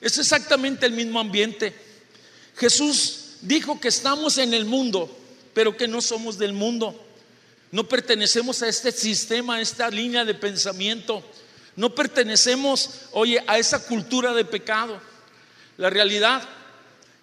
Es 0.02 0.18
exactamente 0.18 0.86
el 0.86 0.94
mismo 0.94 1.20
ambiente. 1.20 1.76
Jesús 2.58 3.36
dijo 3.42 3.80
que 3.80 3.90
estamos 3.90 4.38
en 4.38 4.54
el 4.54 4.66
mundo, 4.66 5.16
pero 5.54 5.78
que 5.78 5.88
no 5.88 6.02
somos 6.02 6.38
del 6.38 6.54
mundo. 6.54 7.00
No 7.72 7.88
pertenecemos 7.88 8.62
a 8.62 8.68
este 8.68 8.92
sistema, 8.92 9.56
a 9.56 9.62
esta 9.62 9.90
línea 9.90 10.26
de 10.26 10.34
pensamiento. 10.34 11.24
No 11.76 11.94
pertenecemos, 11.94 12.90
oye, 13.12 13.44
a 13.48 13.58
esa 13.58 13.86
cultura 13.86 14.34
de 14.34 14.46
pecado. 14.46 15.00
La 15.78 15.90
realidad 15.90 16.48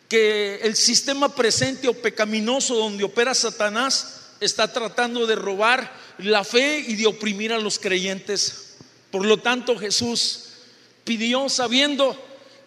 que 0.09 0.57
el 0.62 0.76
sistema 0.76 1.35
presente 1.35 1.88
o 1.88 1.95
pecaminoso 1.95 2.75
donde 2.75 3.02
opera 3.02 3.35
Satanás 3.35 4.33
está 4.40 4.71
tratando 4.71 5.26
de 5.26 5.37
robar 5.37 5.90
la 6.19 6.45
fe 6.45 6.85
y 6.87 6.95
de 6.95 7.07
oprimir 7.07 7.52
a 7.52 7.59
los 7.59 7.78
creyentes. 7.78 8.75
Por 9.11 9.25
lo 9.26 9.38
tanto, 9.38 9.78
Jesús 9.78 10.45
pidió, 11.04 11.49
sabiendo, 11.49 12.16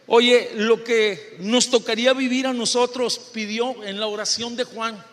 oye, 0.08 0.52
lo 0.56 0.84
que 0.84 1.38
nos 1.40 1.70
tocaría 1.70 2.14
vivir 2.14 2.48
a 2.48 2.54
nosotros, 2.54 3.20
pidió 3.34 3.84
en 3.84 4.00
la 4.00 4.08
oración 4.08 4.56
de 4.56 4.64
Juan 4.64 5.04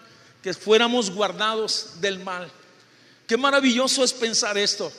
que 0.43 0.53
fuéramos 0.53 1.11
guardados 1.11 2.01
del 2.01 2.19
mal. 2.19 2.51
Qué 3.27 3.37
maravilloso 3.37 4.05
es 4.05 4.13
pensar 4.13 4.59
esto, 4.59 4.93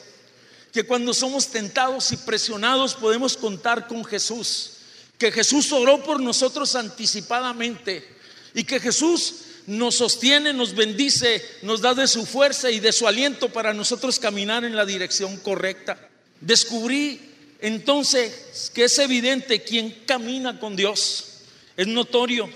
que 0.72 0.84
cuando 0.84 1.14
somos 1.14 1.48
tentados 1.48 2.12
y 2.12 2.18
presionados 2.18 2.96
podemos 2.96 3.38
contar 3.38 3.88
con 3.88 4.04
Jesús, 4.06 4.72
que 5.18 5.32
Jesús 5.32 5.72
oró 5.72 6.04
por 6.04 6.20
nosotros 6.20 6.76
anticipadamente 6.76 8.08
y 8.54 8.64
que 8.64 8.80
Jesús 8.80 9.36
nos 9.68 9.96
sostiene, 9.96 10.54
nos 10.54 10.76
bendice, 10.76 11.44
nos 11.62 11.82
da 11.82 11.94
de 11.94 12.08
su 12.08 12.26
fuerza 12.26 12.70
y 12.72 12.80
de 12.80 12.92
su 12.92 13.08
aliento 13.08 13.50
para 13.50 13.74
nosotros 13.74 14.20
caminar 14.20 14.64
en 14.64 14.76
la 14.76 14.86
dirección 14.86 15.38
correcta. 15.38 16.10
Descubrí 16.42 17.20
entonces 17.60 18.72
que 18.74 18.86
es 18.86 19.00
evidente 19.00 19.64
quien 19.64 19.92
camina 20.06 20.60
con 20.60 20.76
Dios. 20.76 21.40
Es 21.78 21.88
notorio 21.88 22.50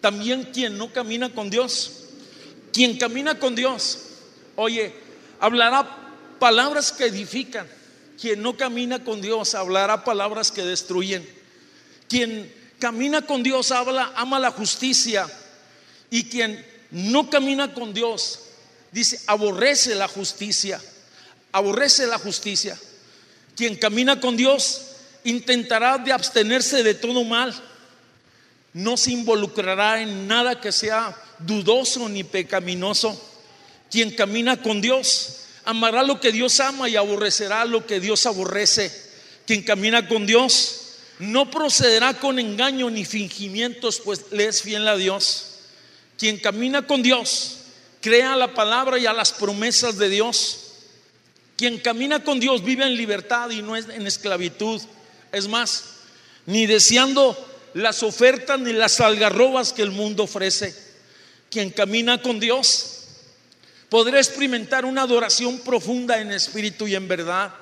también 0.00 0.44
quien 0.52 0.78
no 0.78 0.92
camina 0.92 1.32
con 1.34 1.50
Dios. 1.50 2.04
Quien 2.72 2.98
camina 2.98 3.38
con 3.38 3.54
Dios, 3.54 3.98
oye, 4.54 4.92
hablará 5.40 6.12
palabras 6.38 6.92
que 6.92 7.06
edifican. 7.06 7.66
Quien 8.20 8.42
no 8.42 8.56
camina 8.56 9.02
con 9.02 9.20
Dios 9.20 9.54
hablará 9.54 10.04
palabras 10.04 10.52
que 10.52 10.62
destruyen. 10.62 11.28
Quien 12.08 12.52
camina 12.78 13.22
con 13.22 13.42
Dios 13.42 13.72
habla, 13.72 14.12
ama 14.14 14.38
la 14.38 14.50
justicia, 14.50 15.26
y 16.10 16.24
quien 16.24 16.64
no 16.90 17.28
camina 17.28 17.74
con 17.74 17.92
Dios, 17.92 18.40
dice, 18.92 19.20
aborrece 19.26 19.94
la 19.94 20.08
justicia, 20.08 20.80
aborrece 21.52 22.06
la 22.06 22.18
justicia. 22.18 22.78
Quien 23.56 23.76
camina 23.76 24.20
con 24.20 24.36
Dios 24.36 24.82
intentará 25.24 25.98
de 25.98 26.12
abstenerse 26.12 26.82
de 26.82 26.94
todo 26.94 27.24
mal. 27.24 27.54
No 28.72 28.96
se 28.96 29.12
involucrará 29.12 30.02
en 30.02 30.28
nada 30.28 30.60
que 30.60 30.70
sea 30.70 31.16
dudoso 31.38 32.08
ni 32.08 32.22
pecaminoso. 32.22 33.18
Quien 33.90 34.14
camina 34.14 34.60
con 34.62 34.80
Dios 34.80 35.40
amará 35.64 36.02
lo 36.02 36.20
que 36.20 36.32
Dios 36.32 36.60
ama 36.60 36.88
y 36.88 36.96
aborrecerá 36.96 37.64
lo 37.64 37.86
que 37.86 38.00
Dios 38.00 38.26
aborrece. 38.26 38.92
Quien 39.46 39.62
camina 39.62 40.06
con 40.08 40.26
Dios 40.26 40.82
no 41.18 41.50
procederá 41.50 42.18
con 42.18 42.38
engaño 42.38 42.90
ni 42.90 43.04
fingimientos, 43.04 44.00
pues 44.04 44.26
le 44.30 44.46
es 44.46 44.62
fiel 44.62 44.86
a 44.86 44.96
Dios. 44.96 45.55
Quien 46.18 46.38
camina 46.38 46.86
con 46.86 47.02
Dios, 47.02 47.58
crea 48.00 48.36
la 48.36 48.54
palabra 48.54 48.98
y 48.98 49.06
a 49.06 49.12
las 49.12 49.32
promesas 49.32 49.98
de 49.98 50.08
Dios. 50.08 50.60
Quien 51.56 51.78
camina 51.78 52.22
con 52.22 52.40
Dios 52.40 52.64
vive 52.64 52.84
en 52.84 52.96
libertad 52.96 53.50
y 53.50 53.62
no 53.62 53.76
es 53.76 53.88
en 53.88 54.06
esclavitud. 54.06 54.80
Es 55.32 55.48
más, 55.48 55.84
ni 56.46 56.66
deseando 56.66 57.36
las 57.74 58.02
ofertas 58.02 58.58
ni 58.58 58.72
las 58.72 59.00
algarrobas 59.00 59.72
que 59.72 59.82
el 59.82 59.90
mundo 59.90 60.24
ofrece. 60.24 60.74
Quien 61.50 61.70
camina 61.70 62.22
con 62.22 62.40
Dios 62.40 63.04
podrá 63.88 64.18
experimentar 64.18 64.84
una 64.84 65.02
adoración 65.02 65.58
profunda 65.60 66.20
en 66.20 66.32
espíritu 66.32 66.86
y 66.88 66.94
en 66.94 67.06
verdad. 67.06 67.52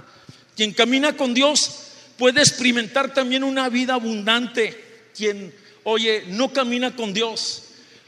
Quien 0.56 0.73
camina 0.73 1.16
con 1.16 1.34
Dios 1.34 1.70
puede 2.16 2.40
experimentar 2.40 3.12
también 3.12 3.42
una 3.42 3.68
vida 3.68 3.94
abundante. 3.94 5.11
Quien, 5.16 5.54
oye, 5.82 6.25
no 6.28 6.52
camina 6.52 6.94
con 6.94 7.12
Dios, 7.12 7.63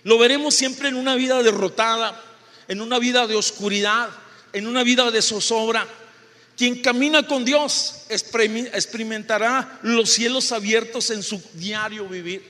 lo 0.06 0.18
veremos 0.18 0.54
siempre 0.54 0.88
en 0.88 0.94
una 0.94 1.16
vida 1.16 1.42
derrotada, 1.42 2.22
en 2.68 2.80
una 2.80 3.00
vida 3.00 3.26
de 3.26 3.34
oscuridad, 3.34 4.08
en 4.52 4.68
una 4.68 4.84
vida 4.84 5.10
de 5.10 5.20
zozobra. 5.20 5.84
Quien 6.56 6.80
camina 6.80 7.26
con 7.26 7.44
Dios 7.44 8.04
experimentará 8.08 9.80
los 9.82 10.10
cielos 10.10 10.52
abiertos 10.52 11.10
en 11.10 11.24
su 11.24 11.42
diario 11.54 12.06
vivir. 12.06 12.40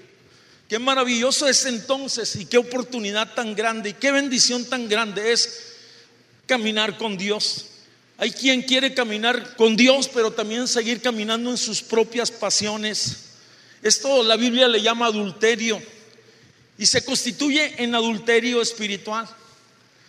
Qué 0.69 0.79
maravilloso 0.79 1.49
es 1.49 1.65
entonces 1.65 2.37
y 2.37 2.45
qué 2.45 2.59
oportunidad 2.59 3.33
tan 3.33 3.55
grande 3.55 3.89
y 3.89 3.95
qué 3.95 4.13
bendición 4.13 4.67
tan 4.67 4.87
grande 4.87 5.33
es 5.33 5.77
caminar 6.45 6.99
con 6.99 7.17
Dios. 7.17 7.69
Hay 8.19 8.33
quien 8.33 8.61
quiere 8.65 8.93
caminar 8.93 9.57
con 9.57 9.77
Dios, 9.77 10.11
pero 10.13 10.31
también 10.31 10.69
seguir 10.69 11.01
caminando 11.01 11.51
en 11.51 11.57
sus 11.57 11.81
propias 11.81 12.31
pasiones. 12.31 13.31
Esto 13.83 14.23
la 14.23 14.37
Biblia 14.37 14.69
le 14.69 14.83
llama 14.83 15.07
adulterio 15.07 15.96
y 16.78 16.87
se 16.87 17.04
constituye 17.04 17.83
en 17.83 17.95
adulterio 17.95 18.61
espiritual. 18.61 19.28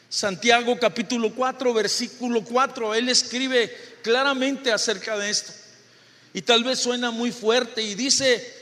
Santiago 0.10 0.78
capítulo 0.80 1.34
4, 1.34 1.74
versículo 1.74 2.44
4, 2.44 2.96
él 2.96 3.10
escribe 3.10 3.76
claramente 4.02 4.72
acerca 4.72 5.18
de 5.18 5.30
esto. 5.30 5.52
Y 6.34 6.42
tal 6.42 6.64
vez 6.64 6.80
suena 6.80 7.12
muy 7.12 7.32
fuerte 7.32 7.82
y 7.82 7.96
dice, 7.96 8.54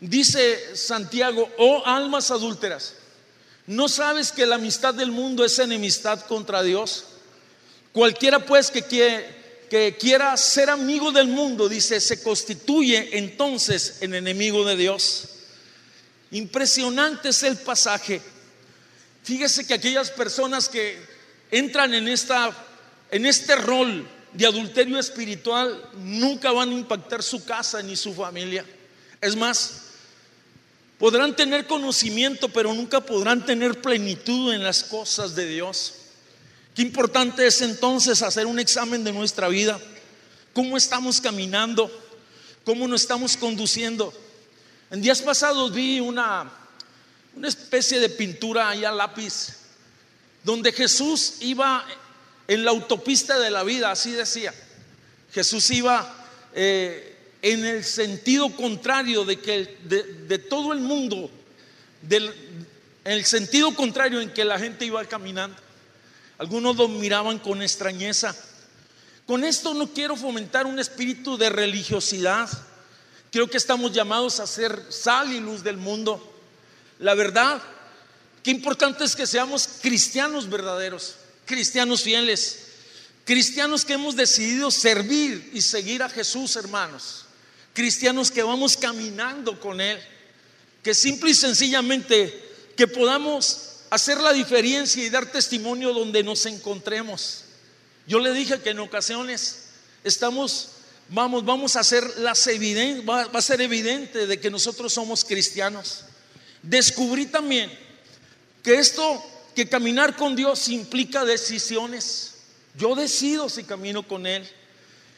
dice 0.00 0.76
Santiago, 0.76 1.48
oh 1.58 1.82
almas 1.84 2.30
adúlteras, 2.30 2.94
¿no 3.66 3.88
sabes 3.88 4.32
que 4.32 4.46
la 4.46 4.56
amistad 4.56 4.94
del 4.94 5.10
mundo 5.10 5.44
es 5.44 5.58
enemistad 5.58 6.20
contra 6.26 6.62
Dios? 6.62 7.06
Cualquiera 7.92 8.44
pues 8.44 8.70
que, 8.70 8.84
que 9.68 9.96
quiera 9.98 10.36
ser 10.36 10.70
amigo 10.70 11.10
del 11.10 11.26
mundo, 11.26 11.68
dice, 11.68 12.00
se 12.00 12.22
constituye 12.22 13.18
entonces 13.18 13.98
en 14.00 14.14
enemigo 14.14 14.64
de 14.64 14.76
Dios. 14.76 15.29
Impresionante 16.30 17.30
es 17.30 17.42
el 17.42 17.56
pasaje. 17.56 18.22
Fíjese 19.24 19.66
que 19.66 19.74
aquellas 19.74 20.10
personas 20.10 20.68
que 20.68 20.98
entran 21.50 21.92
en, 21.94 22.08
esta, 22.08 22.50
en 23.10 23.26
este 23.26 23.56
rol 23.56 24.08
de 24.32 24.46
adulterio 24.46 24.98
espiritual 24.98 25.90
nunca 25.94 26.52
van 26.52 26.70
a 26.70 26.74
impactar 26.74 27.22
su 27.22 27.44
casa 27.44 27.82
ni 27.82 27.96
su 27.96 28.14
familia. 28.14 28.64
Es 29.20 29.34
más, 29.36 29.82
podrán 30.98 31.34
tener 31.34 31.66
conocimiento, 31.66 32.48
pero 32.48 32.72
nunca 32.72 33.00
podrán 33.00 33.44
tener 33.44 33.80
plenitud 33.80 34.52
en 34.52 34.62
las 34.62 34.84
cosas 34.84 35.34
de 35.34 35.46
Dios. 35.46 35.94
Qué 36.74 36.82
importante 36.82 37.46
es 37.46 37.60
entonces 37.60 38.22
hacer 38.22 38.46
un 38.46 38.60
examen 38.60 39.02
de 39.02 39.12
nuestra 39.12 39.48
vida. 39.48 39.80
¿Cómo 40.52 40.76
estamos 40.76 41.20
caminando? 41.20 41.90
¿Cómo 42.64 42.86
nos 42.86 43.02
estamos 43.02 43.36
conduciendo? 43.36 44.12
En 44.90 45.00
días 45.00 45.22
pasados 45.22 45.72
vi 45.72 46.00
una, 46.00 46.50
una 47.36 47.48
especie 47.48 48.00
de 48.00 48.08
pintura 48.08 48.70
ahí 48.70 48.84
a 48.84 48.90
lápiz, 48.90 49.56
donde 50.42 50.72
Jesús 50.72 51.34
iba 51.40 51.86
en 52.48 52.64
la 52.64 52.72
autopista 52.72 53.38
de 53.38 53.50
la 53.50 53.62
vida, 53.62 53.92
así 53.92 54.10
decía. 54.10 54.52
Jesús 55.32 55.70
iba 55.70 56.12
eh, 56.54 57.16
en 57.40 57.64
el 57.64 57.84
sentido 57.84 58.54
contrario 58.56 59.24
de 59.24 59.38
que 59.38 59.78
de, 59.84 60.38
todo 60.38 60.72
el 60.72 60.80
mundo, 60.80 61.30
en 62.10 62.32
el 63.04 63.24
sentido 63.24 63.72
contrario 63.76 64.20
en 64.20 64.30
que 64.30 64.44
la 64.44 64.58
gente 64.58 64.84
iba 64.84 65.04
caminando. 65.04 65.56
Algunos 66.38 66.74
lo 66.74 66.88
miraban 66.88 67.38
con 67.38 67.62
extrañeza. 67.62 68.34
Con 69.24 69.44
esto 69.44 69.72
no 69.72 69.92
quiero 69.92 70.16
fomentar 70.16 70.66
un 70.66 70.80
espíritu 70.80 71.36
de 71.36 71.50
religiosidad. 71.50 72.48
Creo 73.30 73.48
que 73.48 73.56
estamos 73.56 73.92
llamados 73.92 74.40
a 74.40 74.46
ser 74.46 74.86
sal 74.90 75.32
y 75.32 75.40
luz 75.40 75.62
del 75.62 75.76
mundo. 75.76 76.20
La 76.98 77.14
verdad, 77.14 77.62
qué 78.42 78.50
importante 78.50 79.04
es 79.04 79.14
que 79.14 79.26
seamos 79.26 79.68
cristianos 79.80 80.48
verdaderos, 80.48 81.16
cristianos 81.46 82.02
fieles, 82.02 82.66
cristianos 83.24 83.84
que 83.84 83.92
hemos 83.92 84.16
decidido 84.16 84.70
servir 84.70 85.50
y 85.54 85.60
seguir 85.60 86.02
a 86.02 86.08
Jesús, 86.08 86.56
hermanos, 86.56 87.26
cristianos 87.72 88.30
que 88.30 88.42
vamos 88.42 88.76
caminando 88.76 89.60
con 89.60 89.80
Él, 89.80 89.98
que 90.82 90.94
simple 90.94 91.30
y 91.30 91.34
sencillamente 91.34 92.48
que 92.76 92.88
podamos 92.88 93.70
hacer 93.90 94.18
la 94.18 94.32
diferencia 94.32 95.04
y 95.04 95.10
dar 95.10 95.30
testimonio 95.30 95.92
donde 95.92 96.22
nos 96.22 96.46
encontremos. 96.46 97.44
Yo 98.06 98.18
le 98.18 98.32
dije 98.32 98.60
que 98.60 98.70
en 98.70 98.80
ocasiones 98.80 99.64
estamos, 100.04 100.70
vamos, 101.10 101.44
vamos 101.44 101.76
a 101.76 101.80
hacer 101.80 102.18
las 102.18 102.46
evidentes, 102.46 103.08
va, 103.08 103.26
va 103.26 103.38
a 103.38 103.42
ser 103.42 103.60
evidente 103.60 104.26
de 104.26 104.40
que 104.40 104.50
nosotros 104.50 104.92
somos 104.92 105.24
cristianos. 105.24 106.04
Descubrí 106.62 107.26
también 107.26 107.70
que 108.62 108.74
esto, 108.74 109.22
que 109.54 109.68
caminar 109.68 110.16
con 110.16 110.36
Dios 110.36 110.68
implica 110.68 111.24
decisiones. 111.24 112.34
Yo 112.76 112.94
decido 112.94 113.48
si 113.48 113.64
camino 113.64 114.06
con 114.06 114.26
Él. 114.26 114.48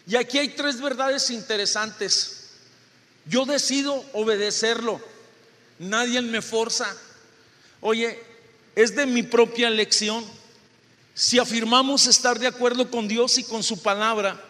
Y 0.07 0.17
aquí 0.17 0.39
hay 0.39 0.49
tres 0.49 0.81
verdades 0.81 1.31
interesantes. 1.31 2.51
Yo 3.27 3.45
decido 3.45 4.05
obedecerlo. 4.13 5.01
Nadie 5.79 6.21
me 6.23 6.43
forza. 6.43 6.87
Oye, 7.81 8.19
es 8.75 8.95
de 8.95 9.07
mi 9.07 9.23
propia 9.23 9.69
elección. 9.69 10.25
Si 11.15 11.39
afirmamos 11.39 12.07
estar 12.07 12.39
de 12.39 12.47
acuerdo 12.47 12.91
con 12.91 13.07
Dios 13.07 13.39
y 13.39 13.45
con 13.45 13.63
su 13.63 13.83
palabra, 13.83 14.43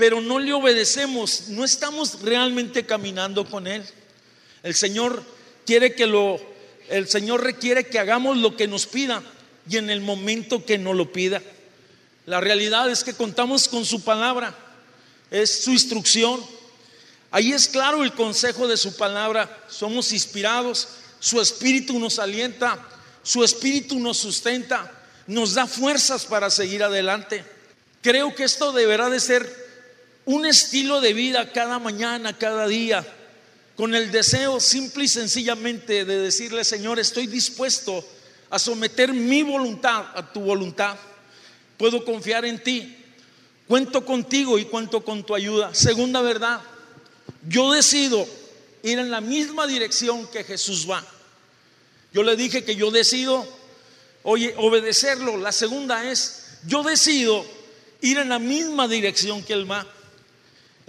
pero 0.00 0.22
no 0.22 0.38
le 0.38 0.54
obedecemos, 0.54 1.48
no 1.48 1.62
estamos 1.62 2.22
realmente 2.22 2.86
caminando 2.86 3.44
con 3.44 3.66
Él. 3.66 3.84
El 4.62 4.74
Señor 4.74 5.22
quiere 5.66 5.94
que 5.94 6.06
lo, 6.06 6.40
el 6.88 7.06
Señor 7.06 7.44
requiere 7.44 7.84
que 7.84 7.98
hagamos 7.98 8.38
lo 8.38 8.56
que 8.56 8.66
nos 8.66 8.86
pida 8.86 9.22
y 9.68 9.76
en 9.76 9.90
el 9.90 10.00
momento 10.00 10.64
que 10.64 10.78
nos 10.78 10.96
lo 10.96 11.12
pida. 11.12 11.42
La 12.24 12.40
realidad 12.40 12.90
es 12.90 13.04
que 13.04 13.12
contamos 13.12 13.68
con 13.68 13.84
su 13.84 14.02
palabra, 14.02 14.56
es 15.30 15.64
su 15.64 15.70
instrucción. 15.70 16.40
Ahí 17.30 17.52
es 17.52 17.68
claro 17.68 18.02
el 18.02 18.14
consejo 18.14 18.66
de 18.68 18.78
su 18.78 18.96
palabra. 18.96 19.64
Somos 19.68 20.14
inspirados, 20.14 20.88
su 21.18 21.42
espíritu 21.42 21.98
nos 21.98 22.18
alienta 22.18 22.88
su 23.22 23.44
espíritu 23.44 23.98
nos 23.98 24.16
sustenta, 24.16 24.90
nos 25.26 25.52
da 25.52 25.66
fuerzas 25.66 26.24
para 26.24 26.48
seguir 26.48 26.82
adelante. 26.82 27.44
Creo 28.00 28.34
que 28.34 28.44
esto 28.44 28.72
deberá 28.72 29.10
de 29.10 29.20
ser 29.20 29.69
un 30.30 30.46
estilo 30.46 31.00
de 31.00 31.12
vida 31.12 31.50
cada 31.50 31.80
mañana, 31.80 32.38
cada 32.38 32.68
día, 32.68 33.04
con 33.74 33.96
el 33.96 34.12
deseo 34.12 34.60
simple 34.60 35.04
y 35.04 35.08
sencillamente 35.08 36.04
de 36.04 36.18
decirle, 36.18 36.64
Señor, 36.64 37.00
estoy 37.00 37.26
dispuesto 37.26 38.04
a 38.48 38.58
someter 38.58 39.12
mi 39.12 39.42
voluntad 39.42 40.06
a 40.14 40.32
tu 40.32 40.40
voluntad. 40.40 40.96
Puedo 41.76 42.04
confiar 42.04 42.44
en 42.44 42.62
ti. 42.62 42.96
Cuento 43.66 44.04
contigo 44.04 44.56
y 44.56 44.66
cuento 44.66 45.04
con 45.04 45.24
tu 45.24 45.34
ayuda. 45.34 45.74
Segunda 45.74 46.20
verdad, 46.20 46.60
yo 47.48 47.72
decido 47.72 48.24
ir 48.84 49.00
en 49.00 49.10
la 49.10 49.20
misma 49.20 49.66
dirección 49.66 50.28
que 50.28 50.44
Jesús 50.44 50.88
va. 50.88 51.04
Yo 52.12 52.22
le 52.22 52.36
dije 52.36 52.62
que 52.62 52.76
yo 52.76 52.92
decido, 52.92 53.46
oye, 54.22 54.54
obedecerlo. 54.58 55.38
La 55.38 55.50
segunda 55.50 56.08
es, 56.08 56.58
yo 56.66 56.84
decido 56.84 57.44
ir 58.00 58.18
en 58.18 58.28
la 58.28 58.38
misma 58.38 58.86
dirección 58.86 59.42
que 59.42 59.54
Él 59.54 59.68
va. 59.68 59.86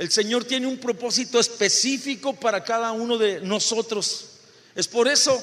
El 0.02 0.10
Señor 0.10 0.46
tiene 0.46 0.66
un 0.66 0.80
propósito 0.80 1.40
específico 1.40 2.34
para 2.34 2.64
cada 2.64 2.92
uno 2.92 3.20
de 3.20 3.40
nosotros. 3.42 4.30
Es 4.74 4.88
por 4.88 5.08
eso 5.08 5.40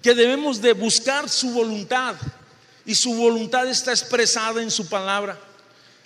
que 0.00 0.14
debemos 0.14 0.62
de 0.62 0.72
buscar 0.72 1.28
su 1.28 1.50
voluntad 1.50 2.16
y 2.86 2.94
su 2.94 3.12
voluntad 3.12 3.68
está 3.68 3.90
expresada 3.90 4.62
en 4.62 4.70
su 4.70 4.88
palabra. 4.88 5.38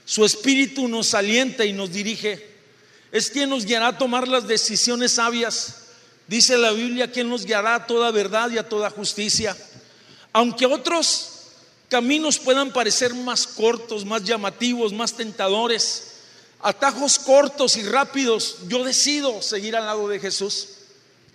Su 0.04 0.24
espíritu 0.24 0.88
nos 0.88 1.14
alienta 1.14 1.64
y 1.64 1.72
nos 1.72 1.92
dirige. 1.92 2.44
Es 3.12 3.30
quien 3.30 3.50
nos 3.50 3.64
guiará 3.64 3.86
a 3.86 3.98
tomar 3.98 4.26
las 4.26 4.48
decisiones 4.48 5.12
sabias 5.12 5.76
Dice 6.26 6.58
la 6.58 6.72
Biblia 6.72 7.12
que 7.12 7.22
nos 7.22 7.44
guiará 7.46 7.76
a 7.76 7.86
toda 7.86 8.10
verdad 8.10 8.50
y 8.50 8.58
a 8.58 8.68
toda 8.68 8.90
justicia. 8.90 9.56
Aunque 10.32 10.66
otros 10.66 11.34
caminos 11.88 12.40
puedan 12.40 12.72
parecer 12.72 13.14
más 13.14 13.46
cortos, 13.46 14.04
más 14.04 14.24
llamativos, 14.24 14.92
más 14.92 15.12
tentadores, 15.12 16.15
atajos 16.66 17.20
cortos 17.20 17.76
y 17.76 17.84
rápidos, 17.84 18.56
yo 18.66 18.82
decido 18.82 19.40
seguir 19.40 19.76
al 19.76 19.86
lado 19.86 20.08
de 20.08 20.18
Jesús. 20.18 20.66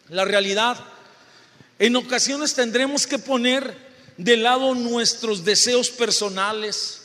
La 0.09 0.25
realidad, 0.25 0.77
en 1.79 1.95
ocasiones 1.95 2.53
tendremos 2.53 3.07
que 3.07 3.17
poner 3.17 3.77
de 4.17 4.35
lado 4.35 4.75
nuestros 4.75 5.45
deseos 5.45 5.89
personales, 5.89 7.03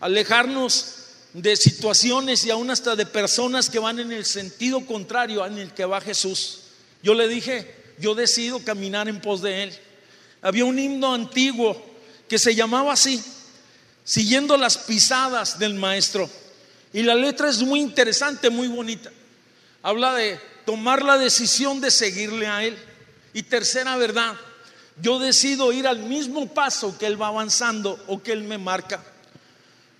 alejarnos 0.00 0.96
de 1.32 1.54
situaciones 1.54 2.44
y 2.44 2.50
aún 2.50 2.68
hasta 2.68 2.96
de 2.96 3.06
personas 3.06 3.70
que 3.70 3.78
van 3.78 4.00
en 4.00 4.10
el 4.10 4.24
sentido 4.24 4.84
contrario 4.84 5.46
en 5.46 5.58
el 5.58 5.72
que 5.72 5.84
va 5.84 6.00
Jesús. 6.00 6.62
Yo 7.00 7.14
le 7.14 7.28
dije, 7.28 7.76
yo 8.00 8.16
decido 8.16 8.58
caminar 8.58 9.08
en 9.08 9.20
pos 9.20 9.40
de 9.40 9.62
Él. 9.62 9.78
Había 10.42 10.64
un 10.64 10.80
himno 10.80 11.14
antiguo 11.14 11.80
que 12.26 12.40
se 12.40 12.56
llamaba 12.56 12.94
así, 12.94 13.22
siguiendo 14.02 14.56
las 14.56 14.78
pisadas 14.78 15.60
del 15.60 15.74
Maestro. 15.74 16.28
Y 16.92 17.02
la 17.02 17.14
letra 17.14 17.48
es 17.48 17.62
muy 17.62 17.80
interesante, 17.80 18.50
muy 18.50 18.68
bonita. 18.68 19.10
Habla 19.82 20.14
de 20.14 20.40
tomar 20.64 21.02
la 21.02 21.18
decisión 21.18 21.80
de 21.80 21.90
seguirle 21.90 22.46
a 22.46 22.64
Él. 22.64 22.76
Y 23.32 23.42
tercera 23.42 23.96
verdad, 23.96 24.34
yo 25.00 25.18
decido 25.18 25.72
ir 25.72 25.86
al 25.86 25.98
mismo 26.00 26.52
paso 26.52 26.96
que 26.98 27.06
Él 27.06 27.20
va 27.20 27.28
avanzando 27.28 28.02
o 28.06 28.22
que 28.22 28.32
Él 28.32 28.42
me 28.42 28.58
marca. 28.58 29.02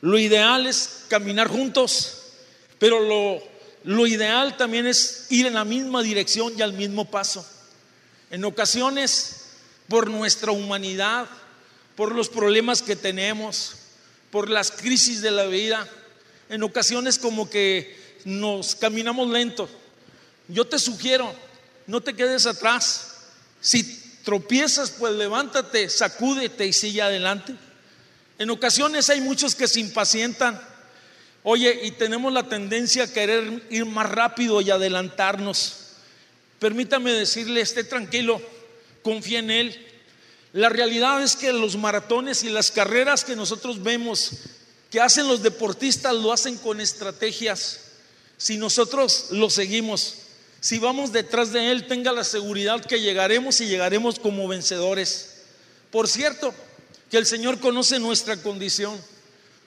Lo 0.01 0.18
ideal 0.18 0.66
es 0.66 1.05
caminar 1.09 1.48
juntos, 1.48 2.22
pero 2.79 3.01
lo, 3.01 3.42
lo 3.85 4.07
ideal 4.07 4.57
también 4.57 4.87
es 4.87 5.27
ir 5.31 5.46
en 5.46 5.55
la 5.55 5.64
misma 5.64 6.03
dirección 6.03 6.53
y 6.57 6.62
al 6.62 6.72
mismo 6.72 7.11
paso. 7.11 7.46
En 8.31 8.44
ocasiones, 8.44 9.46
por 9.88 10.09
nuestra 10.11 10.53
humanidad, 10.53 11.27
por 11.96 12.14
los 12.14 12.29
problemas 12.29 12.83
que 12.83 12.94
tenemos, 12.94 13.72
por 14.31 14.51
las 14.51 14.70
crisis 14.70 15.22
de 15.22 15.31
la 15.31 15.46
vida, 15.46 15.88
en 16.49 16.63
ocasiones 16.63 17.19
como 17.19 17.49
que 17.49 17.97
nos 18.25 18.75
caminamos 18.75 19.31
lento. 19.31 19.69
Yo 20.49 20.67
te 20.67 20.79
sugiero, 20.79 21.35
no 21.87 22.01
te 22.01 22.15
quedes 22.15 22.47
atrás. 22.47 23.17
Si 23.61 24.21
tropiezas, 24.25 24.91
pues 24.91 25.15
levántate, 25.15 25.89
sacúdete 25.89 26.67
y 26.67 26.73
sigue 26.73 27.03
adelante. 27.03 27.55
En 28.39 28.51
ocasiones 28.51 29.11
hay 29.11 29.21
muchos 29.21 29.55
que 29.55 29.69
se 29.69 29.81
impacientan. 29.81 30.61
Oye, 31.43 31.81
y 31.85 31.93
tenemos 31.93 32.33
la 32.33 32.49
tendencia 32.49 33.05
a 33.05 33.13
querer 33.13 33.63
ir 33.71 33.87
más 33.87 34.09
rápido 34.11 34.61
y 34.61 34.71
adelantarnos. 34.71 35.77
Permítame 36.59 37.13
decirle, 37.13 37.61
esté 37.61 37.85
tranquilo, 37.85 38.41
confía 39.03 39.39
en 39.39 39.51
Él. 39.51 39.87
La 40.53 40.69
realidad 40.69 41.23
es 41.23 41.37
que 41.37 41.53
los 41.53 41.77
maratones 41.77 42.43
y 42.43 42.49
las 42.49 42.71
carreras 42.71 43.25
que 43.25 43.37
nosotros 43.37 43.83
vemos 43.83 44.33
que 44.90 45.01
hacen 45.01 45.29
los 45.29 45.42
deportistas 45.42 46.14
lo 46.14 46.33
hacen 46.33 46.57
con 46.57 46.81
estrategias. 46.81 47.81
Si 48.37 48.57
nosotros 48.57 49.27
lo 49.31 49.51
seguimos, 49.51 50.14
si 50.61 50.79
vamos 50.79 51.12
detrás 51.12 51.53
de 51.53 51.70
Él, 51.70 51.87
tenga 51.87 52.12
la 52.12 52.24
seguridad 52.24 52.85
que 52.85 53.01
llegaremos 53.01 53.61
y 53.61 53.66
llegaremos 53.66 54.18
como 54.18 54.48
vencedores. 54.48 55.35
Por 55.90 56.09
cierto, 56.09 56.55
que 57.11 57.16
el 57.16 57.27
Señor 57.27 57.61
conoce 57.61 57.98
nuestra 57.98 58.37
condición. 58.42 58.98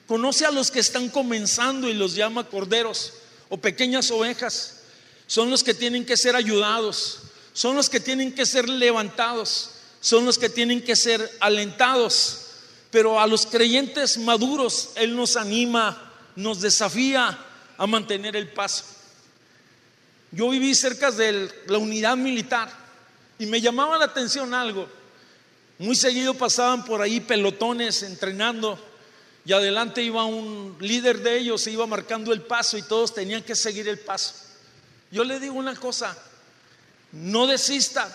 Conoce 0.06 0.44
a 0.44 0.50
los 0.50 0.70
que 0.70 0.80
están 0.80 1.08
comenzando 1.08 1.88
y 1.88 1.94
los 1.94 2.14
llama 2.14 2.48
corderos 2.48 3.14
o 3.48 3.56
pequeñas 3.56 4.10
ovejas. 4.10 4.80
Son 5.26 5.50
los 5.50 5.62
que 5.62 5.74
tienen 5.74 6.04
que 6.04 6.16
ser 6.16 6.36
ayudados, 6.36 7.20
son 7.54 7.76
los 7.76 7.88
que 7.88 8.00
tienen 8.00 8.34
que 8.34 8.44
ser 8.44 8.68
levantados, 8.68 9.70
son 10.00 10.26
los 10.26 10.36
que 10.36 10.48
tienen 10.48 10.82
que 10.82 10.96
ser 10.96 11.30
alentados. 11.40 12.41
Pero 12.92 13.18
a 13.18 13.26
los 13.26 13.46
creyentes 13.46 14.18
maduros 14.18 14.90
Él 14.94 15.16
nos 15.16 15.36
anima, 15.36 16.12
nos 16.36 16.60
desafía 16.60 17.36
a 17.76 17.86
mantener 17.88 18.36
el 18.36 18.52
paso. 18.52 18.84
Yo 20.30 20.48
viví 20.50 20.74
cerca 20.74 21.10
de 21.10 21.50
la 21.66 21.78
unidad 21.78 22.16
militar 22.16 22.70
y 23.38 23.46
me 23.46 23.60
llamaba 23.60 23.98
la 23.98 24.04
atención 24.04 24.54
algo. 24.54 24.88
Muy 25.78 25.96
seguido 25.96 26.34
pasaban 26.34 26.84
por 26.84 27.02
ahí 27.02 27.18
pelotones 27.18 28.04
entrenando 28.04 28.78
y 29.44 29.52
adelante 29.52 30.02
iba 30.02 30.24
un 30.24 30.76
líder 30.78 31.20
de 31.22 31.38
ellos, 31.38 31.62
se 31.62 31.72
iba 31.72 31.86
marcando 31.86 32.32
el 32.32 32.42
paso 32.42 32.78
y 32.78 32.82
todos 32.82 33.14
tenían 33.14 33.42
que 33.42 33.56
seguir 33.56 33.88
el 33.88 33.98
paso. 33.98 34.34
Yo 35.10 35.24
le 35.24 35.40
digo 35.40 35.54
una 35.54 35.74
cosa, 35.74 36.16
no 37.12 37.46
desista, 37.46 38.08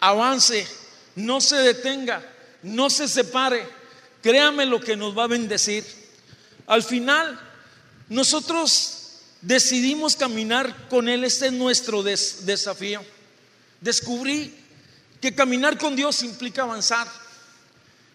avance, 0.00 0.66
no 1.14 1.40
se 1.40 1.56
detenga, 1.56 2.24
no 2.62 2.90
se 2.90 3.06
separe, 3.06 3.66
créame 4.24 4.64
lo 4.64 4.80
que 4.80 4.96
nos 4.96 5.16
va 5.16 5.24
a 5.24 5.26
bendecir. 5.26 5.84
Al 6.66 6.82
final, 6.82 7.38
nosotros 8.08 9.18
decidimos 9.42 10.16
caminar 10.16 10.88
con 10.88 11.10
Él, 11.10 11.24
este 11.24 11.48
es 11.48 11.52
nuestro 11.52 12.02
desafío. 12.02 13.04
Descubrí 13.82 14.54
que 15.20 15.34
caminar 15.34 15.76
con 15.76 15.94
Dios 15.94 16.22
implica 16.22 16.62
avanzar. 16.62 17.06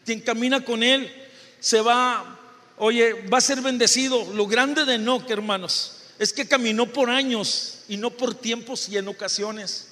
Quien 0.03 0.21
camina 0.21 0.65
con 0.65 0.81
Él 0.81 1.13
se 1.59 1.79
va, 1.79 2.39
oye, 2.77 3.13
va 3.31 3.37
a 3.37 3.41
ser 3.41 3.61
bendecido. 3.61 4.33
Lo 4.33 4.47
grande 4.47 4.85
de 4.85 4.95
Enoch, 4.95 5.29
hermanos, 5.29 5.97
es 6.17 6.33
que 6.33 6.47
caminó 6.47 6.87
por 6.91 7.11
años 7.11 7.81
y 7.87 7.97
no 7.97 8.09
por 8.09 8.33
tiempos 8.33 8.89
y 8.89 8.97
en 8.97 9.07
ocasiones. 9.09 9.89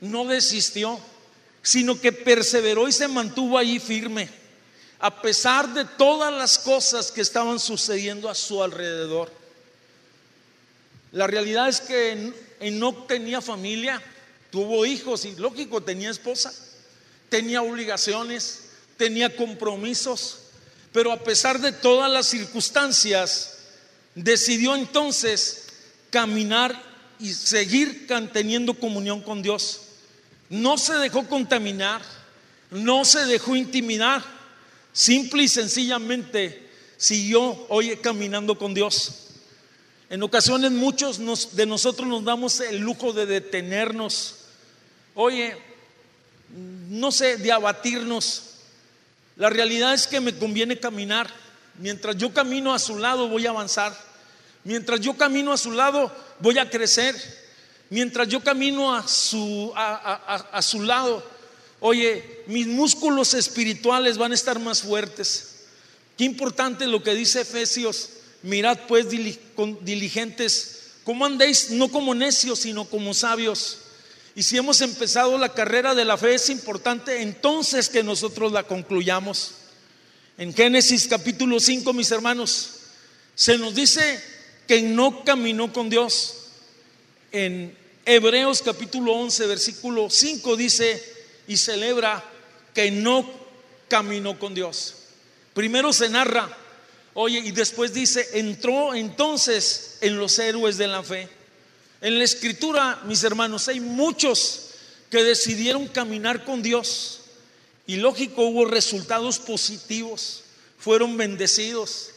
No 0.00 0.24
desistió, 0.24 0.98
sino 1.62 2.00
que 2.00 2.10
perseveró 2.10 2.88
y 2.88 2.92
se 2.92 3.06
mantuvo 3.06 3.56
ahí 3.56 3.78
firme, 3.78 4.28
a 4.98 5.22
pesar 5.22 5.72
de 5.74 5.84
todas 5.84 6.32
las 6.32 6.58
cosas 6.58 7.12
que 7.12 7.20
estaban 7.20 7.58
sucediendo 7.58 8.28
a 8.28 8.34
su 8.34 8.62
alrededor. 8.62 9.30
La 11.12 11.26
realidad 11.26 11.68
es 11.68 11.80
que 11.80 12.32
Enoch 12.60 13.06
tenía 13.06 13.40
familia, 13.40 14.02
Tuvo 14.56 14.86
hijos 14.86 15.24
y 15.24 15.34
lógico, 15.36 15.82
tenía 15.82 16.10
esposa, 16.10 16.50
tenía 17.28 17.60
obligaciones, 17.60 18.70
tenía 18.96 19.36
compromisos, 19.36 20.38
pero 20.92 21.12
a 21.12 21.22
pesar 21.22 21.60
de 21.60 21.72
todas 21.72 22.10
las 22.10 22.26
circunstancias, 22.26 23.58
decidió 24.14 24.74
entonces 24.74 25.66
caminar 26.10 26.80
y 27.18 27.34
seguir 27.34 28.06
teniendo 28.32 28.72
comunión 28.72 29.20
con 29.20 29.42
Dios. 29.42 29.82
No 30.48 30.78
se 30.78 30.94
dejó 30.94 31.26
contaminar, 31.28 32.00
no 32.70 33.04
se 33.04 33.26
dejó 33.26 33.56
intimidar, 33.56 34.24
simple 34.96 35.42
y 35.42 35.48
sencillamente 35.48 36.68
siguió, 36.96 37.66
oye, 37.68 38.00
caminando 38.00 38.56
con 38.56 38.72
Dios. 38.72 39.26
En 40.08 40.22
ocasiones 40.22 40.72
muchos 40.72 41.20
de 41.54 41.66
nosotros 41.66 42.08
nos 42.08 42.24
damos 42.24 42.60
el 42.60 42.78
lujo 42.78 43.12
de 43.12 43.26
detenernos 43.26 44.46
oye, 45.16 45.56
no 46.88 47.10
sé, 47.10 47.38
de 47.38 47.50
abatirnos. 47.50 48.42
La 49.36 49.50
realidad 49.50 49.92
es 49.92 50.06
que 50.06 50.20
me 50.20 50.38
conviene 50.38 50.78
caminar. 50.78 51.28
Mientras 51.78 52.16
yo 52.16 52.32
camino 52.32 52.72
a 52.72 52.78
su 52.78 52.98
lado 52.98 53.28
voy 53.28 53.46
a 53.46 53.50
avanzar. 53.50 53.98
Mientras 54.62 55.00
yo 55.00 55.16
camino 55.16 55.52
a 55.52 55.56
su 55.56 55.72
lado 55.72 56.14
voy 56.38 56.58
a 56.58 56.70
crecer. 56.70 57.16
Mientras 57.90 58.28
yo 58.28 58.40
camino 58.40 58.94
a 58.94 59.06
su, 59.06 59.72
a, 59.74 60.60
su 60.62 60.82
lado, 60.82 61.24
oye, 61.86 62.42
mis 62.46 62.66
músculos 62.66 63.34
espirituales 63.34 64.18
van 64.18 64.32
a 64.32 64.34
estar 64.34 64.58
más 64.58 64.82
fuertes. 64.82 65.54
Qué 66.16 66.24
importante 66.24 66.86
lo 66.86 67.02
que 67.02 67.14
dice 67.14 67.42
Efesios. 67.42 68.10
Mirad 68.42 68.78
pues 68.86 69.06
diligentes, 69.10 70.80
como 71.04 71.24
andéis, 71.26 71.70
no 71.70 71.88
como 71.88 72.14
necios, 72.14 72.60
sino 72.60 72.84
como 72.84 73.14
sabios 73.14 73.78
y 74.36 74.42
si 74.42 74.58
hemos 74.58 74.82
empezado 74.82 75.38
la 75.38 75.54
carrera 75.54 75.94
de 75.94 76.04
la 76.04 76.18
fe, 76.18 76.34
es 76.34 76.50
importante 76.50 77.22
entonces 77.22 77.88
que 77.88 78.02
nosotros 78.02 78.52
la 78.52 78.64
concluyamos. 78.64 79.52
En 80.36 80.52
Génesis 80.52 81.08
capítulo 81.08 81.58
5, 81.58 81.90
mis 81.94 82.10
hermanos, 82.10 82.68
se 83.34 83.56
nos 83.56 83.74
dice 83.74 84.20
que 84.68 84.82
no 84.82 85.24
caminó 85.24 85.72
con 85.72 85.88
Dios. 85.88 86.34
En 87.32 87.74
Hebreos 88.04 88.60
capítulo 88.60 89.14
11, 89.14 89.46
versículo 89.46 90.10
5 90.10 90.54
dice 90.54 91.02
y 91.46 91.56
celebra 91.56 92.22
que 92.74 92.90
no 92.90 93.28
caminó 93.88 94.38
con 94.38 94.54
Dios. 94.54 94.94
Primero 95.54 95.92
se 95.92 96.08
narra, 96.08 96.48
oye, 97.14 97.38
y 97.38 97.50
después 97.50 97.92
dice, 97.94 98.28
entró 98.34 98.94
entonces 98.94 99.98
en 100.00 100.18
los 100.18 100.38
héroes 100.38 100.76
de 100.76 100.86
la 100.86 101.02
fe. 101.02 101.28
En 102.00 102.18
la 102.18 102.24
escritura, 102.24 103.00
mis 103.04 103.24
hermanos, 103.24 103.68
hay 103.68 103.80
muchos 103.80 104.70
que 105.10 105.22
decidieron 105.22 105.86
caminar 105.88 106.44
con 106.44 106.62
Dios 106.62 107.20
y 107.86 107.96
lógico 107.96 108.42
hubo 108.42 108.64
resultados 108.64 109.38
positivos, 109.38 110.42
fueron 110.78 111.16
bendecidos, 111.16 112.10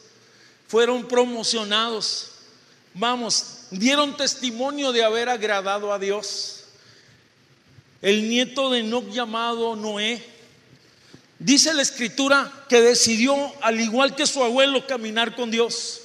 fueron 0.67 1.07
promocionados, 1.07 2.31
vamos, 2.93 3.65
dieron 3.69 4.17
testimonio 4.17 4.91
de 4.91 5.03
haber 5.03 5.29
agradado 5.29 5.93
a 5.93 5.99
Dios. 5.99 6.58
El 8.01 8.29
nieto 8.29 8.69
de 8.69 8.79
Enoch 8.79 9.09
llamado 9.09 9.75
Noé, 9.75 10.23
dice 11.37 11.73
la 11.73 11.81
escritura 11.81 12.65
que 12.69 12.81
decidió, 12.81 13.35
al 13.61 13.79
igual 13.79 14.15
que 14.15 14.25
su 14.25 14.43
abuelo, 14.43 14.87
caminar 14.87 15.35
con 15.35 15.51
Dios 15.51 16.01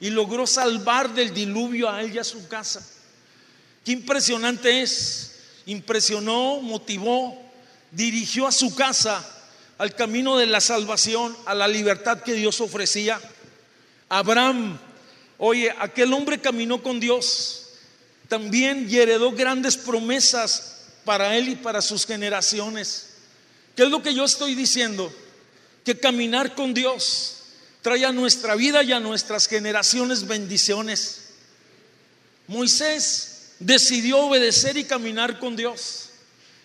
y 0.00 0.10
logró 0.10 0.46
salvar 0.46 1.12
del 1.14 1.34
diluvio 1.34 1.90
a 1.90 2.02
él 2.02 2.14
y 2.14 2.18
a 2.18 2.24
su 2.24 2.48
casa. 2.48 2.86
Qué 3.84 3.92
impresionante 3.92 4.82
es. 4.82 5.28
Impresionó, 5.66 6.60
motivó, 6.60 7.40
dirigió 7.90 8.46
a 8.46 8.52
su 8.52 8.74
casa 8.74 9.24
al 9.78 9.94
camino 9.94 10.36
de 10.38 10.46
la 10.46 10.60
salvación, 10.60 11.36
a 11.46 11.54
la 11.54 11.68
libertad 11.68 12.22
que 12.22 12.34
Dios 12.34 12.60
ofrecía. 12.60 13.20
Abraham 14.08 14.78
Oye, 15.44 15.74
aquel 15.80 16.12
hombre 16.12 16.40
caminó 16.40 16.80
con 16.84 17.00
Dios 17.00 17.70
también 18.28 18.86
y 18.88 18.96
heredó 18.96 19.32
grandes 19.32 19.76
promesas 19.76 20.81
para 21.04 21.36
él 21.36 21.48
y 21.48 21.56
para 21.56 21.82
sus 21.82 22.06
generaciones. 22.06 23.08
¿Qué 23.76 23.84
es 23.84 23.90
lo 23.90 24.02
que 24.02 24.14
yo 24.14 24.24
estoy 24.24 24.54
diciendo? 24.54 25.12
Que 25.84 25.98
caminar 25.98 26.54
con 26.54 26.74
Dios 26.74 27.36
trae 27.82 28.04
a 28.04 28.12
nuestra 28.12 28.54
vida 28.54 28.82
y 28.82 28.92
a 28.92 29.00
nuestras 29.00 29.48
generaciones 29.48 30.26
bendiciones. 30.26 31.30
Moisés 32.46 33.52
decidió 33.58 34.18
obedecer 34.18 34.76
y 34.76 34.84
caminar 34.84 35.38
con 35.38 35.56
Dios. 35.56 36.10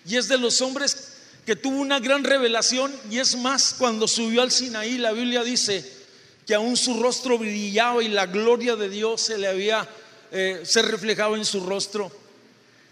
Y 0.06 0.16
es 0.16 0.28
de 0.28 0.38
los 0.38 0.62
hombres 0.62 1.14
que 1.46 1.56
tuvo 1.56 1.78
una 1.78 2.00
gran 2.00 2.24
revelación. 2.24 2.94
Y 3.10 3.20
es 3.20 3.36
más, 3.38 3.76
cuando 3.78 4.08
subió 4.08 4.42
al 4.42 4.52
Sinaí, 4.52 4.98
la 4.98 5.12
Biblia 5.12 5.44
dice 5.44 5.98
que 6.46 6.56
aún 6.56 6.78
su 6.78 7.02
rostro 7.02 7.38
brillaba 7.38 8.04
y 8.04 8.08
la 8.08 8.26
gloria 8.26 8.76
de 8.76 8.90
Dios 8.90 9.22
se 9.22 9.38
le 9.38 9.48
había, 9.48 9.88
eh, 10.32 10.62
se 10.64 10.82
reflejaba 10.82 11.36
en 11.36 11.46
su 11.46 11.66
rostro. 11.66 12.12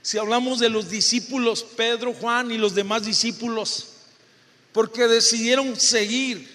Si 0.05 0.19
hablamos 0.19 0.59
de 0.59 0.69
los 0.69 0.91
discípulos, 0.91 1.63
Pedro, 1.63 2.13
Juan 2.13 2.51
y 2.51 2.59
los 2.59 2.75
demás 2.75 3.07
discípulos, 3.07 3.87
porque 4.71 5.07
decidieron 5.07 5.79
seguir 5.79 6.47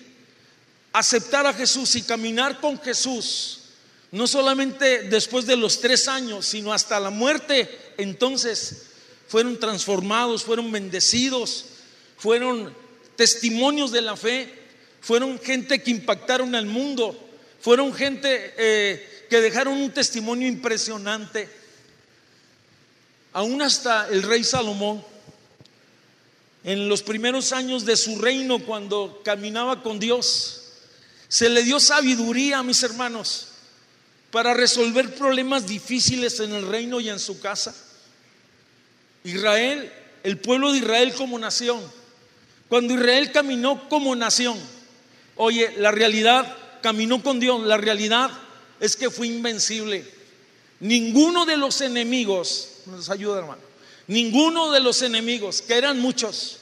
aceptar 0.92 1.48
a 1.48 1.52
Jesús 1.52 1.96
y 1.96 2.02
caminar 2.02 2.60
con 2.60 2.80
Jesús, 2.80 3.62
no 4.12 4.28
solamente 4.28 5.02
después 5.08 5.46
de 5.46 5.56
los 5.56 5.80
tres 5.80 6.06
años, 6.06 6.46
sino 6.46 6.72
hasta 6.72 7.00
la 7.00 7.10
muerte, 7.10 7.68
entonces 7.98 8.84
fueron 9.26 9.58
transformados, 9.58 10.44
fueron 10.44 10.70
bendecidos, 10.70 11.64
fueron 12.18 12.72
testimonios 13.16 13.90
de 13.90 14.02
la 14.02 14.16
fe, 14.16 14.48
fueron 15.00 15.40
gente 15.40 15.82
que 15.82 15.90
impactaron 15.90 16.54
al 16.54 16.66
mundo, 16.66 17.18
fueron 17.60 17.92
gente 17.94 18.54
eh, 18.56 19.26
que 19.28 19.40
dejaron 19.40 19.74
un 19.74 19.90
testimonio 19.90 20.46
impresionante. 20.46 21.58
Aún 23.32 23.62
hasta 23.62 24.08
el 24.08 24.22
rey 24.22 24.42
Salomón, 24.42 25.04
en 26.64 26.88
los 26.88 27.02
primeros 27.02 27.52
años 27.52 27.84
de 27.84 27.96
su 27.96 28.18
reino, 28.18 28.58
cuando 28.60 29.22
caminaba 29.24 29.82
con 29.82 29.98
Dios, 29.98 30.60
se 31.28 31.48
le 31.48 31.62
dio 31.62 31.78
sabiduría, 31.78 32.62
mis 32.62 32.82
hermanos, 32.82 33.48
para 34.30 34.52
resolver 34.52 35.14
problemas 35.14 35.66
difíciles 35.66 36.40
en 36.40 36.52
el 36.52 36.66
reino 36.66 37.00
y 37.00 37.08
en 37.08 37.18
su 37.18 37.40
casa. 37.40 37.74
Israel, 39.24 39.92
el 40.22 40.38
pueblo 40.38 40.72
de 40.72 40.78
Israel 40.78 41.14
como 41.14 41.38
nación, 41.38 41.80
cuando 42.68 42.94
Israel 42.94 43.32
caminó 43.32 43.88
como 43.88 44.14
nación, 44.14 44.58
oye, 45.36 45.72
la 45.78 45.90
realidad, 45.90 46.56
caminó 46.82 47.22
con 47.22 47.40
Dios, 47.40 47.60
la 47.66 47.76
realidad 47.76 48.30
es 48.80 48.96
que 48.96 49.10
fue 49.10 49.26
invencible. 49.26 50.04
Ninguno 50.80 51.46
de 51.46 51.56
los 51.56 51.80
enemigos, 51.80 52.68
nos 52.86 53.10
ayuda 53.10 53.38
hermano, 53.38 53.62
ninguno 54.06 54.70
de 54.72 54.80
los 54.80 55.02
enemigos, 55.02 55.62
que 55.62 55.74
eran 55.74 56.00
muchos, 56.00 56.58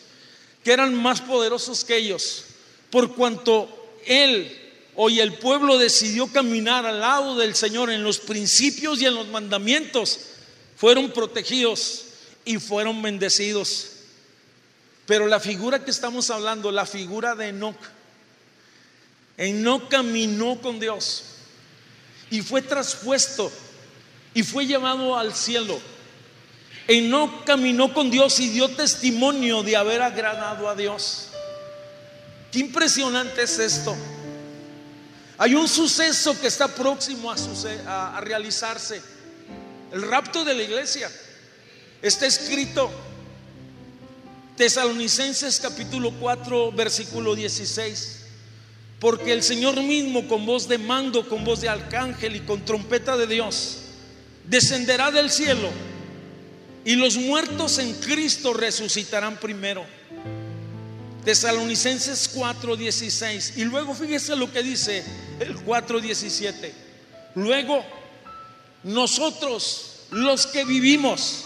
que 0.64 0.72
eran 0.72 0.94
más 0.94 1.20
poderosos 1.20 1.84
que 1.84 1.96
ellos, 1.96 2.44
por 2.90 3.14
cuanto 3.14 3.68
él, 4.06 4.56
hoy 4.94 5.20
el 5.20 5.34
pueblo 5.34 5.78
decidió 5.78 6.26
caminar 6.32 6.86
al 6.86 7.00
lado 7.00 7.36
del 7.36 7.54
Señor 7.54 7.90
en 7.90 8.02
los 8.02 8.18
principios 8.18 9.00
y 9.00 9.06
en 9.06 9.14
los 9.14 9.28
mandamientos, 9.28 10.18
fueron 10.76 11.10
protegidos 11.12 12.04
y 12.44 12.58
fueron 12.58 13.02
bendecidos. 13.02 13.90
Pero 15.06 15.26
la 15.26 15.40
figura 15.40 15.84
que 15.84 15.90
estamos 15.90 16.30
hablando, 16.30 16.70
la 16.70 16.86
figura 16.86 17.34
de 17.34 17.48
Enoch, 17.48 17.76
Enoch 19.36 19.88
caminó 19.88 20.60
con 20.60 20.80
Dios 20.80 21.24
y 22.30 22.42
fue 22.42 22.60
traspuesto 22.60 23.50
y 24.34 24.42
fue 24.42 24.66
llevado 24.66 25.16
al 25.16 25.34
cielo. 25.34 25.80
Enoch 26.88 27.44
caminó 27.44 27.92
con 27.92 28.10
Dios 28.10 28.40
y 28.40 28.48
dio 28.48 28.66
testimonio 28.70 29.62
de 29.62 29.76
haber 29.76 30.00
agradado 30.00 30.70
a 30.70 30.74
Dios. 30.74 31.28
Qué 32.50 32.60
impresionante 32.60 33.42
es 33.42 33.58
esto. 33.58 33.94
Hay 35.36 35.54
un 35.54 35.68
suceso 35.68 36.40
que 36.40 36.46
está 36.46 36.66
próximo 36.66 37.30
a, 37.30 38.16
a, 38.16 38.20
realizarse. 38.22 39.02
El 39.92 40.00
rapto 40.00 40.46
de 40.46 40.54
la 40.54 40.62
iglesia. 40.62 41.10
Está 42.00 42.26
escrito 42.26 42.90
Tesalonicenses 44.56 45.60
capítulo 45.60 46.10
4 46.18 46.72
versículo 46.72 47.34
16. 47.34 48.24
Porque 48.98 49.32
el 49.32 49.42
Señor 49.42 49.76
mismo 49.82 50.26
con 50.26 50.46
voz 50.46 50.66
de 50.66 50.78
mando, 50.78 51.28
con 51.28 51.44
voz 51.44 51.60
de 51.60 51.68
arcángel 51.68 52.36
y 52.36 52.40
con 52.40 52.64
trompeta 52.64 53.18
de 53.18 53.26
Dios, 53.26 53.76
descenderá 54.46 55.10
del 55.10 55.30
cielo 55.30 55.68
y 56.88 56.96
los 56.96 57.18
muertos 57.18 57.78
en 57.80 57.92
Cristo 58.00 58.54
resucitarán 58.54 59.36
primero. 59.36 59.84
Tesalonicenses 61.22 62.34
4:16. 62.34 63.58
Y 63.58 63.64
luego 63.64 63.94
fíjese 63.94 64.34
lo 64.34 64.50
que 64.50 64.62
dice 64.62 65.04
el 65.38 65.54
4:17. 65.66 66.72
Luego, 67.34 67.84
nosotros, 68.84 70.06
los 70.12 70.46
que 70.46 70.64
vivimos, 70.64 71.44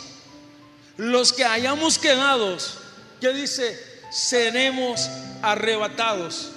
los 0.96 1.32
que 1.32 1.44
hayamos 1.44 1.98
quedado, 1.98 2.56
que 3.20 3.32
dice, 3.32 3.76
seremos 4.12 5.10
arrebatados 5.42 6.52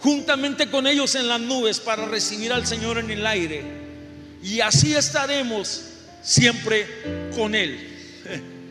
juntamente 0.00 0.70
con 0.70 0.86
ellos 0.86 1.16
en 1.16 1.28
las 1.28 1.40
nubes 1.42 1.80
para 1.80 2.06
recibir 2.06 2.50
al 2.50 2.66
Señor 2.66 2.96
en 2.96 3.10
el 3.10 3.26
aire. 3.26 3.62
Y 4.42 4.62
así 4.62 4.94
estaremos 4.94 5.82
siempre 6.22 7.30
con 7.36 7.54
Él. 7.54 7.91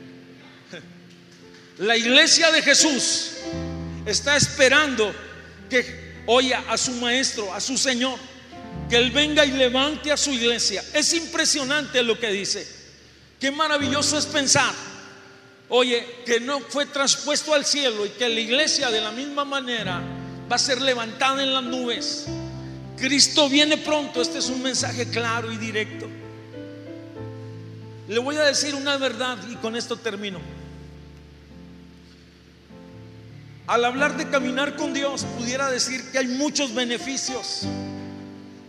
La 1.77 1.97
iglesia 1.97 2.51
de 2.51 2.61
Jesús 2.61 3.31
está 4.05 4.35
esperando 4.35 5.13
que 5.69 6.23
oiga 6.27 6.63
a 6.69 6.77
su 6.77 6.91
maestro, 6.93 7.53
a 7.53 7.59
su 7.59 7.77
Señor, 7.77 8.19
que 8.89 8.97
Él 8.97 9.11
venga 9.11 9.45
y 9.45 9.51
levante 9.51 10.11
a 10.11 10.17
su 10.17 10.31
iglesia. 10.31 10.83
Es 10.93 11.13
impresionante 11.13 12.03
lo 12.03 12.19
que 12.19 12.31
dice. 12.31 12.67
Qué 13.39 13.49
maravilloso 13.49 14.17
es 14.17 14.25
pensar, 14.27 14.73
oye, 15.69 16.05
que 16.25 16.39
no 16.39 16.59
fue 16.59 16.85
traspuesto 16.85 17.53
al 17.53 17.65
cielo 17.65 18.05
y 18.05 18.09
que 18.09 18.29
la 18.29 18.39
iglesia 18.39 18.91
de 18.91 19.01
la 19.01 19.11
misma 19.11 19.45
manera 19.45 20.01
va 20.51 20.55
a 20.57 20.59
ser 20.59 20.81
levantada 20.81 21.41
en 21.41 21.53
las 21.53 21.63
nubes. 21.63 22.27
Cristo 22.97 23.49
viene 23.49 23.77
pronto. 23.77 24.21
Este 24.21 24.37
es 24.37 24.49
un 24.49 24.61
mensaje 24.61 25.09
claro 25.09 25.51
y 25.51 25.57
directo. 25.57 26.07
Le 28.11 28.19
voy 28.19 28.35
a 28.35 28.43
decir 28.43 28.75
una 28.75 28.97
verdad 28.97 29.37
y 29.49 29.55
con 29.55 29.73
esto 29.73 29.95
termino. 29.95 30.37
Al 33.67 33.85
hablar 33.85 34.17
de 34.17 34.29
caminar 34.29 34.75
con 34.75 34.93
Dios, 34.93 35.25
pudiera 35.37 35.71
decir 35.71 36.11
que 36.11 36.17
hay 36.17 36.27
muchos 36.27 36.73
beneficios, 36.73 37.61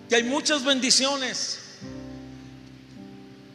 que 0.08 0.14
hay 0.14 0.22
muchas 0.22 0.62
bendiciones. 0.62 1.58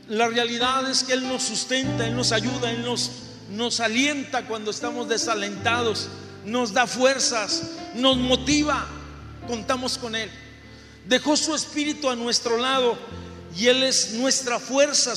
La 0.09 0.27
realidad 0.27 0.91
es 0.91 1.03
que 1.03 1.13
Él 1.13 1.25
nos 1.25 1.43
sustenta, 1.43 2.05
Él 2.05 2.17
nos 2.17 2.33
ayuda, 2.33 2.69
Él 2.69 2.81
nos, 2.81 3.09
nos 3.51 3.79
alienta 3.79 4.45
cuando 4.45 4.71
estamos 4.71 5.07
desalentados, 5.07 6.09
nos 6.43 6.73
da 6.73 6.85
fuerzas, 6.85 7.63
nos 7.95 8.17
motiva. 8.17 8.85
Contamos 9.47 9.97
con 9.97 10.17
Él. 10.17 10.29
Dejó 11.07 11.37
su 11.37 11.55
espíritu 11.55 12.09
a 12.09 12.17
nuestro 12.17 12.57
lado 12.57 12.97
y 13.55 13.67
Él 13.67 13.83
es 13.83 14.15
nuestra 14.15 14.59
fuerza, 14.59 15.15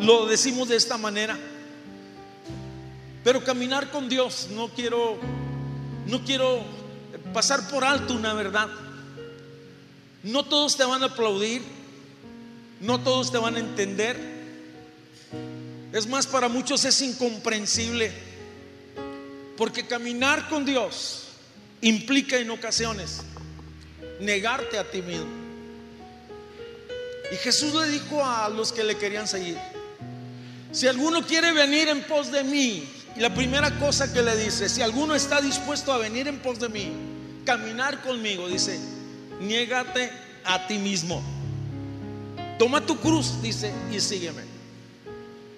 lo 0.00 0.26
decimos 0.26 0.68
de 0.68 0.76
esta 0.76 0.98
manera. 0.98 1.38
Pero 3.24 3.42
caminar 3.42 3.90
con 3.90 4.08
Dios, 4.08 4.48
no 4.52 4.68
quiero 4.68 5.18
no 6.06 6.24
quiero 6.24 6.62
pasar 7.32 7.68
por 7.68 7.84
alto 7.84 8.14
una 8.14 8.32
verdad. 8.32 8.68
No 10.22 10.44
todos 10.44 10.76
te 10.76 10.84
van 10.84 11.02
a 11.02 11.06
aplaudir, 11.06 11.62
no 12.80 13.00
todos 13.00 13.30
te 13.30 13.38
van 13.38 13.56
a 13.56 13.60
entender. 13.60 14.36
Es 15.92 16.06
más, 16.06 16.26
para 16.26 16.48
muchos 16.48 16.84
es 16.84 17.00
incomprensible, 17.02 18.12
porque 19.56 19.86
caminar 19.86 20.48
con 20.48 20.64
Dios 20.64 21.28
implica 21.80 22.36
en 22.36 22.50
ocasiones 22.50 23.22
negarte 24.20 24.78
a 24.78 24.90
ti 24.90 25.02
mismo. 25.02 25.45
Y 27.32 27.36
Jesús 27.36 27.74
le 27.74 27.88
dijo 27.88 28.24
a 28.24 28.48
los 28.48 28.72
que 28.72 28.84
le 28.84 28.96
querían 28.96 29.26
seguir, 29.26 29.58
si 30.72 30.86
alguno 30.86 31.26
quiere 31.26 31.52
venir 31.52 31.88
en 31.88 32.02
pos 32.02 32.30
de 32.30 32.44
mí, 32.44 32.88
y 33.16 33.20
la 33.20 33.32
primera 33.34 33.78
cosa 33.78 34.12
que 34.12 34.22
le 34.22 34.36
dice, 34.36 34.68
si 34.68 34.82
alguno 34.82 35.14
está 35.14 35.40
dispuesto 35.40 35.92
a 35.92 35.98
venir 35.98 36.28
en 36.28 36.38
pos 36.38 36.60
de 36.60 36.68
mí, 36.68 36.92
caminar 37.44 38.02
conmigo, 38.02 38.46
dice, 38.46 38.78
niégate 39.40 40.10
a 40.44 40.66
ti 40.66 40.78
mismo. 40.78 41.22
Toma 42.58 42.84
tu 42.84 42.98
cruz, 42.98 43.40
dice, 43.42 43.72
y 43.90 44.00
sígueme. 44.00 44.42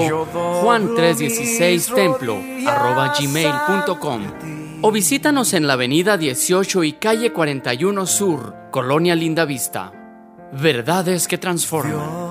juan316templo 0.63 2.67
arroba 2.67 3.13
gmail.com 3.19 4.21
o 4.81 4.91
visítanos 4.91 5.53
en 5.53 5.67
la 5.67 5.73
avenida 5.73 6.17
18 6.17 6.83
y 6.83 6.93
calle 6.93 7.33
41 7.33 8.05
Sur, 8.05 8.55
Colonia 8.71 9.15
Linda 9.15 9.43
Vista. 9.45 9.91
Verdades 10.53 11.27
que 11.27 11.37
transforman. 11.37 12.26